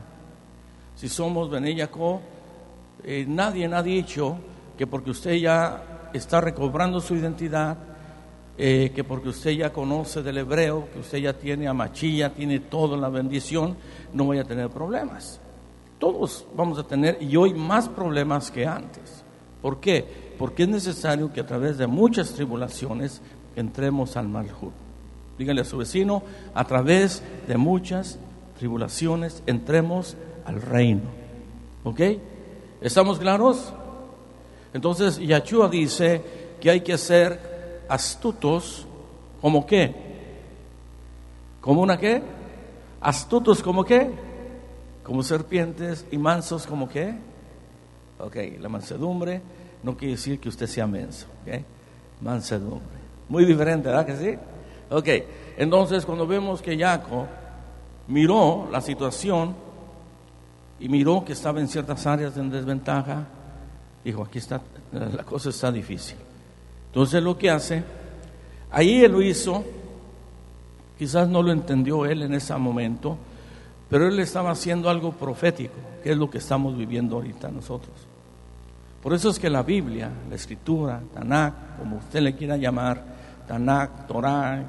Si 0.95 1.09
somos 1.09 1.49
Bené 1.49 1.75
Jacob, 1.75 2.19
eh, 3.03 3.25
nadie 3.27 3.65
ha 3.65 3.83
dicho 3.83 4.37
que 4.77 4.87
porque 4.87 5.11
usted 5.11 5.33
ya 5.35 6.09
está 6.13 6.41
recobrando 6.41 6.99
su 6.99 7.15
identidad, 7.15 7.77
eh, 8.57 8.91
que 8.93 9.03
porque 9.03 9.29
usted 9.29 9.51
ya 9.51 9.71
conoce 9.73 10.21
del 10.21 10.39
hebreo, 10.39 10.87
que 10.91 10.99
usted 10.99 11.19
ya 11.19 11.33
tiene 11.33 11.67
a 11.67 11.73
Machilla, 11.73 12.33
tiene 12.33 12.59
toda 12.59 12.97
la 12.97 13.09
bendición, 13.09 13.75
no 14.13 14.25
voy 14.25 14.37
a 14.37 14.43
tener 14.43 14.69
problemas. 14.69 15.39
Todos 15.99 16.45
vamos 16.55 16.77
a 16.79 16.83
tener, 16.83 17.17
y 17.21 17.35
hoy 17.35 17.53
más 17.53 17.87
problemas 17.87 18.51
que 18.51 18.65
antes. 18.65 19.23
¿Por 19.61 19.79
qué? 19.79 20.05
Porque 20.37 20.63
es 20.63 20.69
necesario 20.69 21.31
que 21.31 21.41
a 21.41 21.45
través 21.45 21.77
de 21.77 21.87
muchas 21.87 22.33
tribulaciones 22.33 23.21
entremos 23.55 24.17
al 24.17 24.27
Malhut. 24.27 24.73
Dígale 25.37 25.61
a 25.61 25.65
su 25.65 25.77
vecino, 25.77 26.23
a 26.53 26.65
través 26.65 27.23
de 27.47 27.57
muchas 27.57 28.19
tribulaciones 28.57 29.41
entremos 29.45 30.15
al 30.45 30.61
reino. 30.61 31.01
¿Ok? 31.83 31.99
¿Estamos 32.81 33.19
claros? 33.19 33.73
Entonces, 34.73 35.17
Yachua 35.17 35.67
dice 35.67 36.21
que 36.59 36.69
hay 36.69 36.81
que 36.81 36.97
ser 36.97 37.50
astutos 37.91 38.87
como 39.41 39.65
qué? 39.65 39.93
¿Como 41.59 41.81
una 41.81 41.97
qué? 41.97 42.23
Astutos 43.01 43.61
como 43.61 43.83
qué? 43.83 44.09
Como 45.03 45.21
serpientes 45.23 46.05
y 46.09 46.17
mansos 46.17 46.65
como 46.65 46.87
qué? 46.87 47.13
Ok, 48.19 48.37
la 48.59 48.69
mansedumbre 48.69 49.41
no 49.83 49.97
quiere 49.97 50.13
decir 50.13 50.39
que 50.39 50.47
usted 50.47 50.67
sea 50.67 50.87
menso, 50.87 51.27
¿ok? 51.41 51.61
Mansedumbre. 52.21 53.01
Muy 53.27 53.43
diferente, 53.45 53.89
¿verdad 53.89 54.05
que 54.05 54.15
sí? 54.15 54.37
Ok, 54.89 55.07
entonces 55.57 56.05
cuando 56.05 56.25
vemos 56.25 56.61
que 56.61 56.77
Jacob 56.77 57.25
miró 58.07 58.69
la 58.71 58.79
situación 58.79 59.53
y 60.79 60.87
miró 60.87 61.25
que 61.25 61.33
estaba 61.33 61.59
en 61.59 61.67
ciertas 61.67 62.07
áreas 62.07 62.37
en 62.37 62.49
desventaja, 62.49 63.27
dijo, 64.03 64.23
aquí 64.23 64.37
está, 64.37 64.61
la 64.93 65.23
cosa 65.23 65.49
está 65.49 65.71
difícil. 65.71 66.17
Entonces 66.91 67.23
lo 67.23 67.37
que 67.37 67.49
hace, 67.49 67.85
ahí 68.69 69.05
él 69.05 69.13
lo 69.13 69.21
hizo, 69.21 69.63
quizás 70.99 71.29
no 71.29 71.41
lo 71.41 71.53
entendió 71.53 72.05
él 72.05 72.21
en 72.23 72.33
ese 72.33 72.53
momento, 72.57 73.17
pero 73.89 74.09
él 74.09 74.19
estaba 74.19 74.51
haciendo 74.51 74.89
algo 74.89 75.13
profético, 75.13 75.75
que 76.03 76.11
es 76.11 76.17
lo 76.17 76.29
que 76.29 76.39
estamos 76.39 76.77
viviendo 76.77 77.15
ahorita 77.15 77.49
nosotros. 77.49 77.95
Por 79.01 79.13
eso 79.13 79.29
es 79.29 79.39
que 79.39 79.49
la 79.49 79.63
Biblia, 79.63 80.11
la 80.29 80.35
escritura, 80.35 81.01
Tanakh, 81.13 81.79
como 81.79 81.95
usted 81.95 82.19
le 82.19 82.35
quiera 82.35 82.57
llamar, 82.57 83.03
Tanakh, 83.47 84.07
Torah, 84.07 84.65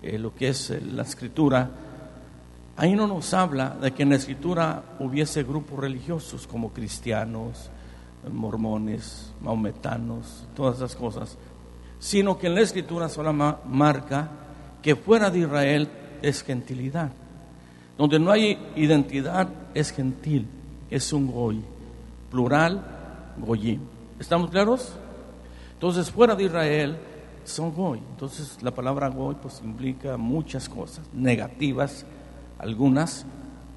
eh, 0.00 0.16
lo 0.16 0.32
que 0.32 0.50
es 0.50 0.70
eh, 0.70 0.80
la 0.80 1.02
escritura, 1.02 1.68
ahí 2.76 2.94
no 2.94 3.08
nos 3.08 3.34
habla 3.34 3.76
de 3.80 3.90
que 3.90 4.04
en 4.04 4.10
la 4.10 4.16
escritura 4.16 4.82
hubiese 5.00 5.42
grupos 5.42 5.80
religiosos 5.80 6.46
como 6.46 6.72
cristianos, 6.72 7.68
mormones, 8.28 9.32
maometanos, 9.40 10.46
todas 10.54 10.76
esas 10.76 10.94
cosas, 10.94 11.38
sino 11.98 12.38
que 12.38 12.46
en 12.46 12.54
la 12.54 12.60
escritura 12.60 13.08
solo 13.08 13.32
marca 13.32 14.30
que 14.82 14.96
fuera 14.96 15.30
de 15.30 15.40
Israel 15.40 15.88
es 16.22 16.42
gentilidad. 16.42 17.12
Donde 17.96 18.18
no 18.18 18.30
hay 18.30 18.58
identidad 18.76 19.48
es 19.74 19.92
gentil, 19.92 20.46
es 20.90 21.12
un 21.12 21.30
goy, 21.30 21.62
plural, 22.30 22.82
goyim. 23.38 23.80
¿Estamos 24.18 24.50
claros? 24.50 24.94
Entonces, 25.74 26.10
fuera 26.10 26.34
de 26.34 26.44
Israel 26.44 26.96
son 27.44 27.72
goy. 27.74 27.98
Entonces, 28.10 28.58
la 28.62 28.70
palabra 28.70 29.08
goy 29.08 29.36
pues 29.40 29.60
implica 29.62 30.16
muchas 30.16 30.68
cosas 30.68 31.04
negativas, 31.12 32.06
algunas, 32.58 33.26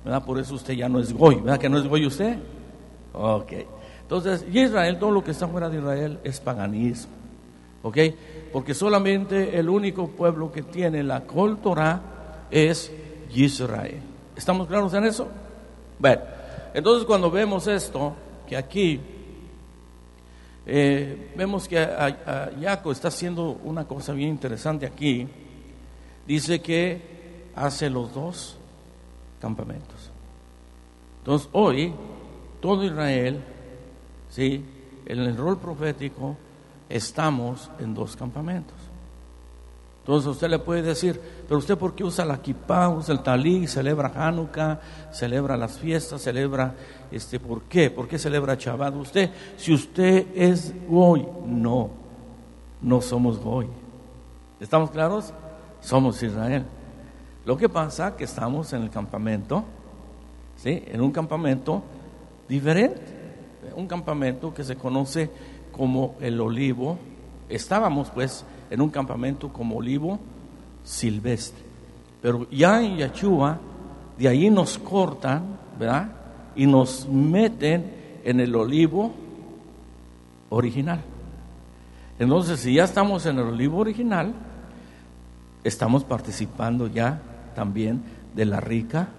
¿verdad? 0.03 0.23
Por 0.23 0.39
eso 0.39 0.55
usted 0.55 0.73
ya 0.73 0.87
no 0.87 0.99
es 0.99 1.13
goy, 1.13 1.35
¿verdad 1.35 1.59
que 1.59 1.69
no 1.69 1.77
es 1.77 1.87
goy 1.87 2.05
usted? 2.05 2.37
Ok. 3.13 3.53
Entonces, 4.03 4.45
Israel, 4.53 4.99
todo 4.99 5.11
lo 5.11 5.23
que 5.23 5.31
está 5.31 5.47
fuera 5.47 5.69
de 5.69 5.77
Israel 5.79 6.19
es 6.23 6.39
paganismo. 6.39 7.11
¿Ok? 7.81 7.97
Porque 8.51 8.73
solamente 8.73 9.57
el 9.57 9.67
único 9.67 10.07
pueblo 10.07 10.51
que 10.51 10.61
tiene 10.61 11.03
la 11.03 11.21
Kol 11.21 11.57
es 12.51 12.91
Israel. 13.33 14.01
¿Estamos 14.35 14.67
claros 14.67 14.93
en 14.93 15.05
eso? 15.05 15.27
Bueno, 15.99 16.21
entonces 16.73 17.05
cuando 17.05 17.29
vemos 17.29 17.67
esto, 17.67 18.13
que 18.47 18.55
aquí 18.55 18.99
eh, 20.65 21.33
vemos 21.35 21.67
que 21.67 21.79
a, 21.79 22.51
Jacob 22.59 22.91
está 22.91 23.09
haciendo 23.09 23.59
una 23.63 23.85
cosa 23.85 24.13
bien 24.13 24.29
interesante 24.29 24.85
aquí. 24.85 25.27
Dice 26.25 26.61
que 26.61 27.01
hace 27.55 27.89
los 27.89 28.13
dos 28.13 28.57
campamentos. 29.41 30.09
Entonces 31.19 31.49
hoy 31.51 31.93
todo 32.61 32.83
Israel 32.83 33.43
¿sí? 34.33 34.65
En 35.05 35.19
el 35.19 35.37
rol 35.37 35.59
profético 35.59 36.35
estamos 36.89 37.69
en 37.79 37.93
dos 37.93 38.15
campamentos. 38.15 38.75
Entonces 39.99 40.27
usted 40.27 40.49
le 40.49 40.59
puede 40.59 40.81
decir, 40.81 41.19
pero 41.47 41.59
usted 41.59 41.77
por 41.77 41.93
qué 41.93 42.03
usa 42.03 42.25
la 42.25 42.41
kippah, 42.41 42.89
usa 42.89 43.13
el 43.13 43.21
talí, 43.21 43.67
celebra 43.67 44.11
Hanukkah, 44.13 44.79
celebra 45.11 45.55
las 45.55 45.77
fiestas, 45.77 46.21
celebra, 46.21 46.73
este, 47.09 47.39
¿por 47.39 47.61
qué? 47.63 47.89
¿Por 47.89 48.07
qué 48.07 48.17
celebra 48.17 48.55
Shabbat 48.55 48.95
usted? 48.95 49.29
Si 49.55 49.73
usted 49.73 50.27
es 50.35 50.73
goy, 50.89 51.25
no, 51.45 51.89
no 52.81 53.01
somos 53.01 53.39
goy. 53.39 53.67
¿Estamos 54.59 54.91
claros? 54.91 55.31
Somos 55.79 56.21
Israel. 56.23 56.65
Lo 57.45 57.55
que 57.55 57.69
pasa 57.69 58.17
que 58.17 58.23
estamos 58.23 58.73
en 58.73 58.81
el 58.83 58.89
campamento, 58.89 59.63
¿sí? 60.57 60.83
En 60.87 61.01
un 61.01 61.11
campamento 61.11 61.83
diferente, 62.49 63.12
un 63.75 63.87
campamento 63.87 64.53
que 64.53 64.63
se 64.63 64.75
conoce 64.75 65.29
como 65.71 66.15
el 66.19 66.39
olivo. 66.39 66.97
Estábamos 67.49 68.09
pues 68.09 68.45
en 68.69 68.81
un 68.81 68.89
campamento 68.89 69.51
como 69.51 69.77
olivo 69.77 70.19
silvestre. 70.83 71.63
Pero 72.21 72.49
ya 72.49 72.81
en 72.81 72.97
Yachua, 72.97 73.59
de 74.17 74.27
ahí 74.27 74.49
nos 74.49 74.77
cortan, 74.77 75.57
¿verdad? 75.77 76.09
Y 76.55 76.65
nos 76.65 77.07
meten 77.07 77.91
en 78.23 78.39
el 78.39 78.55
olivo 78.55 79.11
original. 80.49 81.01
Entonces, 82.19 82.59
si 82.59 82.75
ya 82.75 82.83
estamos 82.83 83.25
en 83.25 83.39
el 83.39 83.45
olivo 83.45 83.79
original, 83.79 84.33
estamos 85.63 86.03
participando 86.03 86.87
ya 86.87 87.21
también 87.55 88.03
de 88.35 88.45
la 88.45 88.59
rica 88.59 89.09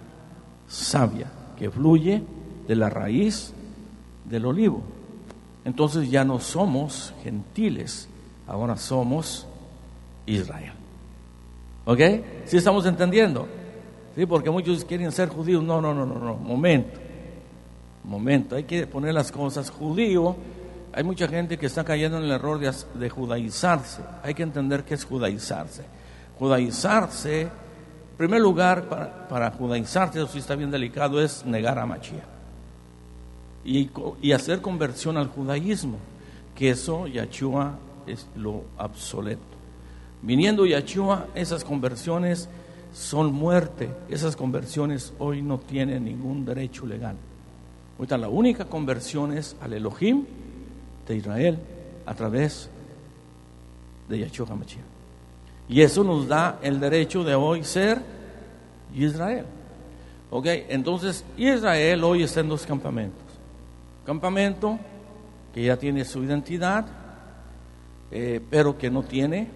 savia 0.67 1.31
que 1.59 1.71
fluye 1.71 2.23
de 2.67 2.75
la 2.75 2.91
raíz 2.91 3.53
del 4.25 4.47
olivo. 4.47 4.83
Entonces 5.64 6.11
ya 6.11 6.25
no 6.25 6.40
somos 6.40 7.14
gentiles, 7.23 8.09
ahora 8.47 8.76
somos 8.76 9.47
Israel. 10.26 10.73
¿Ok? 11.87 12.00
¿Sí 12.47 12.57
estamos 12.57 12.87
entendiendo? 12.87 13.47
Sí, 14.14 14.26
porque 14.26 14.50
muchos 14.50 14.85
quieren 14.85 15.11
ser 15.12 15.28
judíos. 15.28 15.62
No, 15.62 15.81
no, 15.81 15.93
no, 15.93 16.07
no, 16.07 16.19
no. 16.19 16.35
Momento. 16.37 17.00
Momento. 18.04 18.57
Hay 18.57 18.64
que 18.64 18.87
poner 18.87 19.12
las 19.12 19.33
cosas. 19.33 19.71
Judío, 19.71 20.37
hay 20.93 21.02
mucha 21.02 21.26
gente 21.26 21.59
que 21.59 21.66
está 21.66 21.85
cayendo 21.85 22.19
en 22.19 22.25
el 22.25 22.31
error 22.31 22.61
de, 22.61 23.11
judaizarse. 23.11 24.02
Hay 24.23 24.35
que 24.35 24.43
entender 24.43 24.85
qué 24.85 24.95
es 24.95 25.04
judaizarse. 25.04 25.85
Judaizarse, 26.38 27.43
en 27.43 27.50
primer 28.16 28.40
lugar, 28.40 28.88
para, 28.88 29.28
para 29.28 29.50
judaizarse, 29.50 30.19
eso 30.19 30.28
sí 30.28 30.38
está 30.38 30.54
bien 30.54 30.71
delicado, 30.71 31.21
es 31.21 31.45
negar 31.45 31.78
a 31.78 31.87
Machía. 31.87 32.34
Y, 33.64 34.33
hacer 34.33 34.61
conversión 34.61 35.16
al 35.16 35.28
judaísmo. 35.28 35.99
Que 36.54 36.71
eso, 36.71 37.06
Yahshua 37.06 37.78
es 38.06 38.26
lo 38.37 38.64
obsoleto. 38.78 39.42
Viniendo 40.23 40.66
Yahshua, 40.66 41.26
esas 41.35 41.64
conversiones 41.64 42.49
son 42.92 43.33
muerte. 43.33 43.90
Esas 44.09 44.37
conversiones 44.37 45.12
hoy 45.18 45.42
no 45.42 45.59
tienen 45.59 46.04
ningún 46.04 46.44
derecho 46.44 46.87
legal. 46.87 47.16
Ahorita 47.99 48.18
la 48.18 48.28
única 48.28 48.64
conversión 48.66 49.37
es 49.37 49.56
al 49.61 49.73
Elohim 49.73 50.25
de 51.06 51.16
Israel 51.16 51.59
a 52.06 52.14
través 52.14 52.68
de 54.09 54.18
Yahshua 54.18 54.47
HaMashiach. 54.50 54.85
Y 55.68 55.80
eso 55.80 56.04
nos 56.04 56.28
da 56.28 56.59
el 56.62 56.78
derecho 56.78 57.25
de 57.25 57.35
hoy 57.35 57.64
ser 57.64 57.99
Israel. 58.94 59.47
¿Ok? 60.30 60.47
Entonces, 60.68 61.25
Israel 61.37 62.04
hoy 62.04 62.23
está 62.23 62.40
en 62.40 62.49
dos 62.49 62.66
campamentos. 62.66 63.24
Campamento 64.04 64.78
que 65.52 65.64
ya 65.64 65.76
tiene 65.76 66.04
su 66.04 66.23
identidad, 66.23 66.84
eh, 68.11 68.40
pero 68.50 68.76
que 68.76 68.90
no 68.90 69.02
tiene 69.02 69.49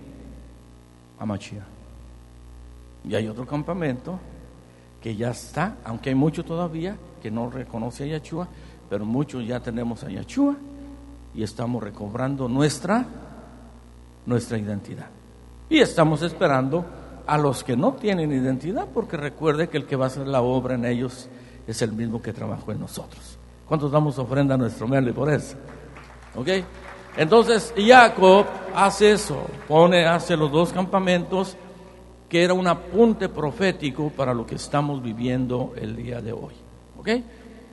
a 1.18 1.26
Machia. 1.26 1.64
Y 3.04 3.14
hay 3.14 3.26
otro 3.28 3.46
campamento 3.46 4.18
que 5.02 5.16
ya 5.16 5.30
está, 5.30 5.76
aunque 5.84 6.10
hay 6.10 6.14
mucho 6.14 6.44
todavía 6.44 6.96
que 7.22 7.30
no 7.30 7.50
reconoce 7.50 8.04
a 8.04 8.06
Yachua, 8.06 8.48
pero 8.88 9.04
muchos 9.04 9.46
ya 9.46 9.60
tenemos 9.60 10.02
a 10.04 10.10
Yachua 10.10 10.56
y 11.34 11.42
estamos 11.42 11.82
recobrando 11.82 12.48
nuestra, 12.48 13.04
nuestra 14.26 14.58
identidad. 14.58 15.06
Y 15.68 15.78
estamos 15.78 16.22
esperando 16.22 16.84
a 17.26 17.36
los 17.36 17.62
que 17.62 17.76
no 17.76 17.92
tienen 17.94 18.32
identidad, 18.32 18.86
porque 18.92 19.16
recuerde 19.16 19.68
que 19.68 19.76
el 19.76 19.86
que 19.86 19.96
va 19.96 20.06
a 20.06 20.08
hacer 20.08 20.26
la 20.26 20.40
obra 20.40 20.76
en 20.76 20.84
ellos 20.84 21.28
es 21.66 21.82
el 21.82 21.92
mismo 21.92 22.22
que 22.22 22.32
trabajó 22.32 22.72
en 22.72 22.80
nosotros. 22.80 23.38
¿Cuántos 23.68 23.92
damos 23.92 24.18
ofrenda 24.18 24.54
a 24.54 24.58
nuestro 24.58 24.88
Merle 24.88 25.12
por 25.12 25.30
eso? 25.30 25.54
¿Ok? 26.34 26.48
Entonces 27.18 27.74
Jacob 27.76 28.46
hace 28.74 29.12
eso, 29.12 29.44
pone, 29.66 30.06
hace 30.06 30.36
los 30.36 30.50
dos 30.50 30.72
campamentos, 30.72 31.56
que 32.28 32.42
era 32.42 32.54
un 32.54 32.66
apunte 32.66 33.28
profético 33.28 34.10
para 34.10 34.32
lo 34.32 34.46
que 34.46 34.54
estamos 34.54 35.02
viviendo 35.02 35.74
el 35.76 35.96
día 35.96 36.22
de 36.22 36.32
hoy. 36.32 36.54
¿Ok? 36.98 37.08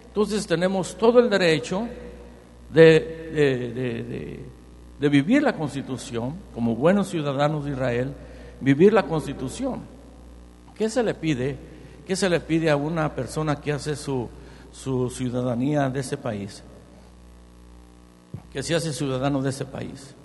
Entonces 0.07 0.45
tenemos 0.45 0.97
todo 0.97 1.19
el 1.19 1.29
derecho 1.29 1.87
de, 2.73 4.43
de, 4.99 5.09
vivir 5.09 5.43
la 5.43 5.53
constitución 5.53 6.35
como 6.53 6.75
buenos 6.75 7.07
ciudadanos 7.07 7.65
de 7.65 7.71
Israel, 7.71 8.13
vivir 8.59 8.91
la 8.91 9.03
constitución. 9.03 9.81
¿Qué 10.73 10.89
se 10.89 11.03
le 11.03 11.13
pide? 11.13 11.57
¿Qué 12.05 12.15
se 12.15 12.29
le 12.29 12.39
pide 12.39 12.69
a 12.69 12.75
una 12.75 13.13
persona 13.13 13.61
que 13.61 13.71
hace 13.71 13.95
su, 13.95 14.27
su 14.75 15.09
ciudadanía 15.09 15.89
de 15.89 16.01
ese 16.01 16.17
país? 16.17 16.63
que 18.55 18.63
se 18.63 18.73
hace 18.73 18.93
ciudadano 18.93 19.41
de 19.41 19.49
ese 19.49 19.65
país. 19.65 20.15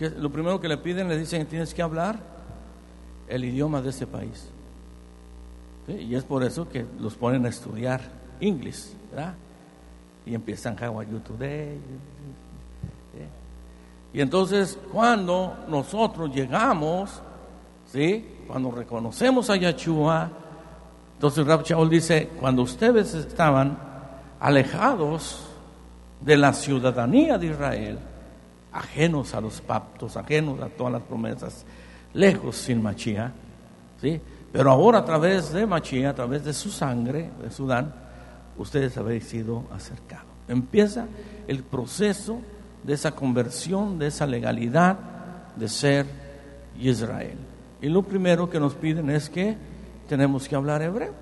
Que 0.00 0.10
lo 0.10 0.32
primero 0.32 0.60
que 0.60 0.66
le 0.66 0.76
piden, 0.76 1.08
le 1.08 1.16
dicen 1.16 1.44
que 1.44 1.50
tienes 1.50 1.72
que 1.72 1.80
hablar 1.80 2.18
el 3.28 3.44
idioma 3.44 3.80
de 3.80 3.90
ese 3.90 4.04
país. 4.04 4.48
Y 5.86 6.12
es 6.16 6.24
por 6.24 6.42
eso 6.42 6.68
que 6.68 6.84
los 6.98 7.14
ponen 7.14 7.46
a 7.46 7.50
estudiar 7.50 8.00
inglés, 8.40 8.96
¿verdad? 9.12 9.34
Y 10.26 10.34
empiezan 10.34 10.74
How 10.74 10.98
are 10.98 11.20
today? 11.20 11.78
Y 14.12 14.20
entonces 14.20 14.76
cuando 14.90 15.56
nosotros 15.68 16.34
llegamos, 16.34 17.22
¿sí? 17.86 18.26
Cuando 18.48 18.72
reconocemos 18.72 19.50
a 19.50 19.54
Yahshua, 19.56 20.32
entonces 21.18 21.44
Rab 21.44 21.64
Shaul 21.64 21.90
dice, 21.90 22.28
cuando 22.38 22.62
ustedes 22.62 23.12
estaban 23.12 23.76
alejados 24.38 25.48
de 26.20 26.36
la 26.36 26.52
ciudadanía 26.52 27.36
de 27.38 27.48
Israel, 27.48 27.98
ajenos 28.72 29.34
a 29.34 29.40
los 29.40 29.60
pactos, 29.60 30.16
ajenos 30.16 30.60
a 30.60 30.68
todas 30.68 30.92
las 30.92 31.02
promesas, 31.02 31.66
lejos 32.14 32.54
sin 32.54 32.80
Machía, 32.80 33.32
¿sí? 34.00 34.20
Pero 34.52 34.70
ahora 34.70 35.00
a 35.00 35.04
través 35.04 35.52
de 35.52 35.66
Machía, 35.66 36.10
a 36.10 36.14
través 36.14 36.44
de 36.44 36.52
su 36.52 36.70
sangre, 36.70 37.32
de 37.42 37.50
Sudán, 37.50 37.92
ustedes 38.56 38.96
habéis 38.96 39.24
sido 39.24 39.64
acercados. 39.74 40.28
Empieza 40.46 41.06
el 41.48 41.64
proceso 41.64 42.38
de 42.84 42.94
esa 42.94 43.10
conversión, 43.10 43.98
de 43.98 44.06
esa 44.06 44.24
legalidad 44.24 44.96
de 45.56 45.68
ser 45.68 46.06
Israel. 46.78 47.38
Y 47.82 47.88
lo 47.88 48.04
primero 48.04 48.48
que 48.48 48.60
nos 48.60 48.74
piden 48.74 49.10
es 49.10 49.28
que 49.28 49.56
tenemos 50.08 50.48
que 50.48 50.56
hablar 50.56 50.82
hebreo. 50.82 51.12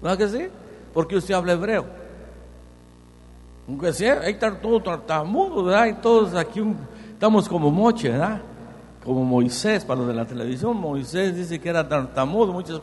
¿Verdad 0.00 0.18
que 0.18 0.28
sí? 0.28 0.48
Porque 0.94 1.16
usted 1.16 1.34
habla 1.34 1.52
hebreo. 1.54 1.86
Aunque 3.66 3.92
sea, 3.92 4.20
hay 4.20 4.26
que 4.26 4.30
estar 4.46 4.60
todo 4.60 4.80
tartamudo, 4.80 5.64
¿verdad? 5.64 5.86
Y 5.86 5.94
todos 5.94 6.34
aquí 6.34 6.62
estamos 7.12 7.48
como 7.48 7.70
moche, 7.70 8.10
¿verdad? 8.10 8.40
Como 9.04 9.24
Moisés, 9.24 9.84
para 9.84 10.00
los 10.00 10.08
de 10.08 10.14
la 10.14 10.24
televisión, 10.24 10.76
Moisés 10.76 11.34
dice 11.34 11.58
que 11.60 11.68
era 11.68 11.88
tartamudo, 11.88 12.52
mucha 12.52 12.74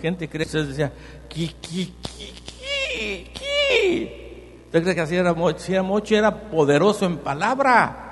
gente 0.00 0.28
cree 0.28 0.46
que 0.46 0.58
decía, 0.58 0.92
ki. 1.28 1.94
¿Usted 4.66 4.82
cree 4.82 4.94
que 4.94 5.00
así 5.00 5.16
era 5.16 5.34
Moche? 5.34 5.58
Si 5.58 5.72
era 5.72 5.82
Moche, 5.82 6.16
era 6.16 6.48
poderoso 6.48 7.04
en 7.04 7.18
palabra. 7.18 8.10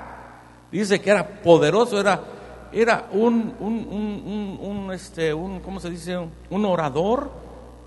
Dice 0.71 0.99
que 0.99 1.09
era 1.09 1.25
poderoso, 1.41 1.99
era, 1.99 2.21
era 2.71 3.09
un, 3.11 3.53
un, 3.59 4.59
un, 4.61 4.91
este, 4.93 5.33
un, 5.33 5.59
¿cómo 5.59 5.79
se 5.79 5.89
dice? 5.89 6.17
Un 6.49 6.65
orador 6.65 7.31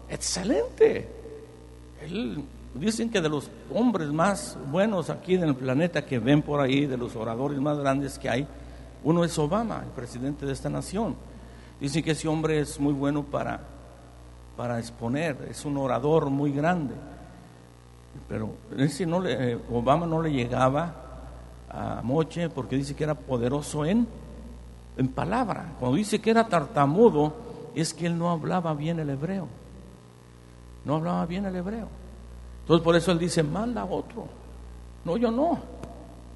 excelente. 0.08 1.08
Él 2.02 2.44
Dicen 2.74 3.10
que 3.10 3.20
de 3.20 3.28
los 3.28 3.50
hombres 3.74 4.08
más 4.08 4.56
buenos 4.70 5.10
aquí 5.10 5.34
en 5.34 5.42
el 5.42 5.54
planeta 5.54 6.06
que 6.06 6.18
ven 6.18 6.40
por 6.40 6.60
ahí, 6.60 6.86
de 6.86 6.96
los 6.96 7.14
oradores 7.16 7.60
más 7.60 7.78
grandes 7.78 8.18
que 8.18 8.30
hay, 8.30 8.46
uno 9.04 9.24
es 9.24 9.38
Obama, 9.38 9.82
el 9.84 9.90
presidente 9.90 10.46
de 10.46 10.52
esta 10.52 10.70
nación. 10.70 11.14
Dicen 11.80 12.02
que 12.02 12.12
ese 12.12 12.28
hombre 12.28 12.60
es 12.60 12.80
muy 12.80 12.94
bueno 12.94 13.24
para, 13.24 13.60
para 14.56 14.78
exponer, 14.78 15.48
es 15.50 15.66
un 15.66 15.76
orador 15.76 16.30
muy 16.30 16.50
grande. 16.50 16.94
Pero 18.26 18.54
ese 18.78 19.04
no 19.04 19.20
le, 19.20 19.52
eh, 19.52 19.58
Obama 19.70 20.06
no 20.06 20.22
le 20.22 20.32
llegaba 20.32 20.94
a 21.68 22.00
Moche 22.02 22.48
porque 22.48 22.76
dice 22.76 22.94
que 22.94 23.04
era 23.04 23.14
poderoso 23.14 23.84
en, 23.84 24.06
en 24.96 25.08
palabra. 25.08 25.74
Cuando 25.78 25.96
dice 25.96 26.20
que 26.20 26.30
era 26.30 26.48
tartamudo, 26.48 27.34
es 27.74 27.94
que 27.94 28.06
él 28.06 28.18
no 28.18 28.30
hablaba 28.30 28.74
bien 28.74 29.00
el 29.00 29.10
hebreo. 29.10 29.48
No 30.84 30.96
hablaba 30.96 31.26
bien 31.26 31.44
el 31.46 31.56
hebreo. 31.56 31.88
Entonces 32.60 32.84
por 32.84 32.96
eso 32.96 33.12
él 33.12 33.18
dice, 33.18 33.42
manda 33.42 33.82
a 33.82 33.84
otro. 33.84 34.26
No, 35.04 35.16
yo 35.16 35.30
no. 35.30 35.58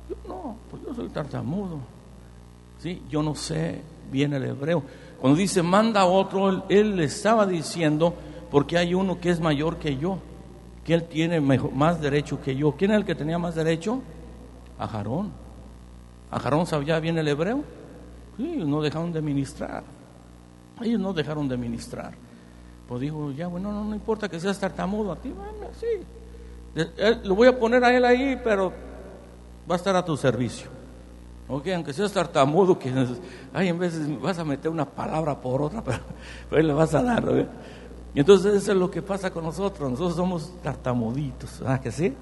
Yo 0.09 0.17
no, 0.29 0.57
pues 0.71 0.83
yo 0.85 0.95
soy 0.95 1.09
tartamudo. 1.09 1.79
¿Sí? 2.79 3.03
Yo 3.09 3.23
no 3.23 3.35
sé 3.35 3.81
bien 4.11 4.33
el 4.35 4.45
hebreo. 4.45 4.83
Cuando 5.21 5.39
dice 5.39 5.63
manda 5.63 6.03
a 6.03 6.07
otro, 6.07 6.65
él, 6.69 6.97
le 6.97 7.05
estaba 7.05 7.47
diciendo, 7.47 8.15
porque 8.51 8.79
hay 8.79 8.95
uno 8.95 9.19
que 9.21 9.31
es 9.31 9.41
mayor 9.41 9.79
que 9.79 9.97
yo, 9.97 10.19
que 10.85 10.95
él 10.95 11.05
tiene 11.05 11.41
más 11.41 12.01
derecho 12.01 12.41
que 12.41 12.55
yo. 12.55 12.73
¿Quién 12.73 12.93
es 12.93 12.99
el 12.99 13.05
que 13.05 13.15
tenía 13.15 13.39
más 13.39 13.55
derecho? 13.55 14.01
A 14.79 14.87
Jarón. 14.87 15.33
¿A 16.31 16.39
Jarón 16.39 16.67
sabía 16.67 17.01
bien 17.01 17.19
el 17.19 17.29
hebreo? 17.29 17.65
Sí, 18.37 18.63
no 18.65 18.83
dejaron 18.83 19.13
de 19.13 19.23
ministrar. 19.23 19.83
Ellos 20.81 21.01
no 21.01 21.13
dejaron 21.13 21.49
de 21.49 21.57
ministrar. 21.57 22.13
Pues 22.89 23.01
dijo, 23.01 23.33
ya, 23.33 23.49
bueno, 23.49 23.73
no, 23.73 23.95
importa 23.95 24.29
que 24.29 24.39
seas 24.39 24.59
tartamudo 24.59 25.13
a 25.13 25.17
ti, 25.17 25.31
bueno, 25.31 25.73
sí. 25.79 25.87
Eh, 26.77 27.21
lo 27.25 27.35
voy 27.35 27.49
a 27.49 27.59
poner 27.59 27.83
a 27.83 27.97
él 27.97 28.05
ahí, 28.05 28.41
pero 28.45 28.73
va 29.69 29.75
a 29.75 29.79
estar 29.79 29.97
a 29.97 30.05
tu 30.05 30.17
servicio. 30.17 30.69
Ok, 31.49 31.69
aunque 31.69 31.93
seas 31.93 32.13
tartamudo, 32.13 32.79
que 32.79 32.93
ay, 33.55 33.69
en 33.69 33.79
veces 33.79 34.21
vas 34.21 34.39
a 34.39 34.45
meter 34.45 34.71
una 34.71 34.85
palabra 34.85 35.41
por 35.41 35.63
otra, 35.63 35.83
pero, 35.85 35.99
pero 36.51 36.63
le 36.63 36.73
vas 36.73 36.95
a 36.95 37.03
dar. 37.03 37.25
Y 38.15 38.21
entonces 38.21 38.55
eso 38.55 38.73
es 38.73 38.79
lo 38.79 38.91
que 38.91 39.03
pasa 39.03 39.31
con 39.31 39.45
nosotros. 39.45 39.91
Nosotros 39.91 40.17
somos 40.17 40.53
tartamuditos, 40.63 41.61
¿verdad 41.61 41.81
que 41.81 41.91
sí? 41.91 42.15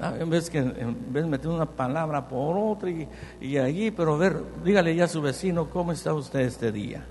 Ah, 0.00 0.14
en 0.18 0.30
vez 0.30 0.48
que 0.48 0.58
en 0.58 1.12
vez 1.12 1.24
de 1.24 1.28
meter 1.28 1.48
una 1.48 1.66
palabra 1.66 2.26
por 2.26 2.56
otra 2.56 2.88
y, 2.88 3.06
y 3.40 3.58
allí, 3.58 3.90
pero 3.90 4.14
a 4.14 4.16
ver, 4.16 4.42
dígale 4.64 4.94
ya 4.96 5.04
a 5.04 5.08
su 5.08 5.20
vecino, 5.20 5.68
¿cómo 5.68 5.92
está 5.92 6.14
usted 6.14 6.40
este 6.40 6.72
día? 6.72 7.04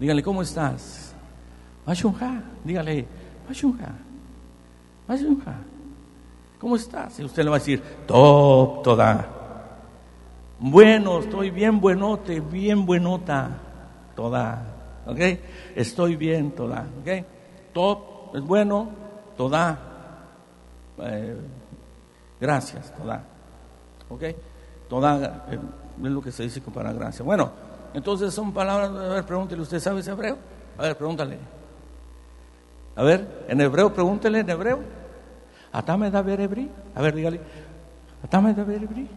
Dígale, 0.00 0.22
¿cómo 0.22 0.40
estás? 0.40 1.14
Mashunja, 1.84 2.42
dígale, 2.64 3.06
Mashunja, 3.46 3.92
Mashunja, 5.06 5.56
¿cómo 6.58 6.76
estás? 6.76 7.20
Y 7.20 7.24
usted 7.24 7.44
le 7.44 7.50
va 7.50 7.56
a 7.56 7.58
decir, 7.58 7.82
top, 8.06 8.82
toda. 8.82 9.28
Bueno, 10.58 11.18
estoy 11.18 11.50
bien 11.50 11.80
buenote, 11.80 12.40
bien 12.40 12.86
buenota, 12.86 13.50
toda. 14.16 14.74
¿Ok? 15.06 15.20
Estoy 15.76 16.16
bien, 16.16 16.52
toda. 16.52 16.86
¿Ok? 17.02 17.26
Top 17.74 18.34
es 18.34 18.40
bueno, 18.40 18.88
toda. 19.36 19.78
Eh, 20.98 21.36
gracias, 22.44 22.92
toda. 22.94 23.24
¿Ok? 24.10 24.22
Toda 24.86 25.46
eh, 25.50 25.58
es 26.02 26.10
lo 26.10 26.20
que 26.20 26.30
se 26.30 26.42
dice 26.42 26.60
para 26.60 26.92
gracia. 26.92 27.24
Bueno, 27.24 27.50
entonces 27.94 28.34
son 28.34 28.52
palabras, 28.52 28.90
a 28.90 29.14
ver, 29.14 29.24
pregúntele, 29.24 29.62
¿usted 29.62 29.80
sabe 29.80 30.00
ese 30.00 30.10
hebreo? 30.10 30.36
A 30.76 30.82
ver, 30.82 30.96
pregúntale. 30.98 31.38
A 32.96 33.02
ver, 33.02 33.46
en 33.48 33.60
hebreo, 33.62 33.92
pregúntele 33.94 34.40
en 34.40 34.50
hebreo. 34.50 34.80
Atame 35.72 36.10
da 36.10 36.20
hebrí. 36.20 36.70
A 36.94 37.00
ver, 37.00 37.14
dígale. 37.14 37.40
Atame 38.22 38.52
da 38.52 38.62
hebrí. 38.62 39.08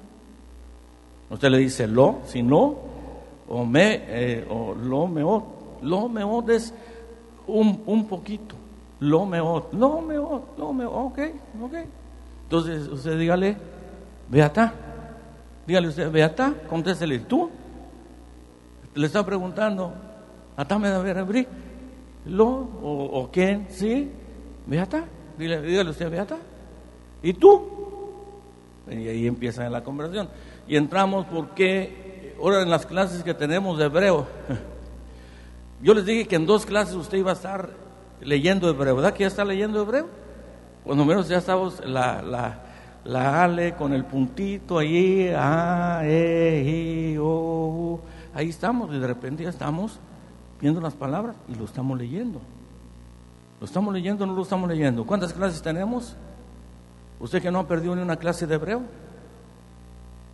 Usted 1.30 1.50
le 1.50 1.58
dice 1.58 1.86
lo, 1.86 2.22
si 2.26 2.42
no, 2.42 2.78
o 3.50 3.66
me, 3.66 4.04
eh, 4.08 4.48
o 4.50 4.74
lo 4.74 5.06
meot. 5.08 5.44
Lo 5.82 6.08
meot 6.08 6.50
es 6.50 6.74
un, 7.48 7.84
un 7.86 8.08
poquito. 8.08 8.56
Lo 9.02 9.26
meot, 9.26 9.74
lo 9.74 10.02
meot, 10.02 10.58
lo 10.58 10.74
meot, 10.74 10.92
ok, 10.94 11.20
ok. 11.62 11.74
Entonces 12.48 12.88
usted 12.88 13.20
dígale, 13.20 13.58
beata. 14.30 14.74
Dígale 15.68 15.90
usted, 15.90 16.10
beata, 16.10 16.54
contéstele 16.70 17.20
tú. 17.20 17.50
Le 18.96 19.06
está 19.06 19.26
preguntando, 19.26 19.94
atame 20.56 20.90
de 20.90 20.98
ver 21.04 21.48
lo 22.26 22.48
o, 22.48 23.30
quién, 23.34 23.68
sí, 23.70 24.10
beata, 24.66 25.04
dígale, 25.38 25.90
usted 25.90 26.10
beata, 26.10 26.38
y 27.22 27.34
tú. 27.34 27.68
Y 28.90 29.10
ahí 29.10 29.28
empieza 29.28 29.70
la 29.70 29.84
conversación. 29.84 30.30
Y 30.70 30.78
entramos 30.78 31.26
porque 31.26 32.34
ahora 32.40 32.62
en 32.62 32.70
las 32.70 32.86
clases 32.86 33.24
que 33.24 33.34
tenemos 33.34 33.78
de 33.78 33.86
hebreo, 33.86 34.26
yo 35.82 35.94
les 35.94 36.06
dije 36.06 36.28
que 36.28 36.38
en 36.38 36.46
dos 36.46 36.66
clases 36.66 36.96
usted 36.96 37.18
iba 37.18 37.32
a 37.32 37.36
estar 37.36 37.72
leyendo 38.22 38.70
hebreo, 38.70 38.96
¿verdad 38.96 39.14
que 39.14 39.24
ya 39.24 39.28
está 39.28 39.44
leyendo 39.44 39.82
hebreo? 39.82 40.08
Cuando 40.88 41.04
menos 41.04 41.28
ya 41.28 41.39
estamos 41.39 41.86
la, 41.86 42.21
la, 42.21 42.60
la 43.04 43.43
ale 43.43 43.76
con 43.76 43.91
el 43.91 44.06
puntito 44.06 44.80
allí, 44.80 45.28
a, 45.36 46.00
e, 46.06 47.12
i, 47.13 47.17
o, 47.19 48.00
ahí 48.34 48.47
estamos 48.47 48.95
y 48.95 48.97
de 48.97 49.06
repente 49.06 49.43
ya 49.43 49.50
estamos 49.50 50.00
viendo 50.62 50.80
las 50.80 50.93
palabras 50.93 51.36
y 51.50 51.56
lo 51.56 51.65
estamos 51.65 51.97
leyendo. 51.97 52.39
¿Lo 53.60 53.65
estamos 53.65 53.93
leyendo 53.93 54.23
o 54.23 54.28
no 54.28 54.34
lo 54.34 54.43
estamos 54.43 54.69
leyendo? 54.69 55.06
¿Cuántas 55.06 55.34
clases 55.34 55.62
tenemos? 55.62 56.15
¿Usted 57.19 57.41
que 57.41 57.52
no 57.52 57.60
ha 57.60 57.67
perdido 57.67 57.93
ni 57.93 58.02
una 58.02 58.15
clase 58.15 58.47
de 58.47 58.56
hebreo? 58.56 58.84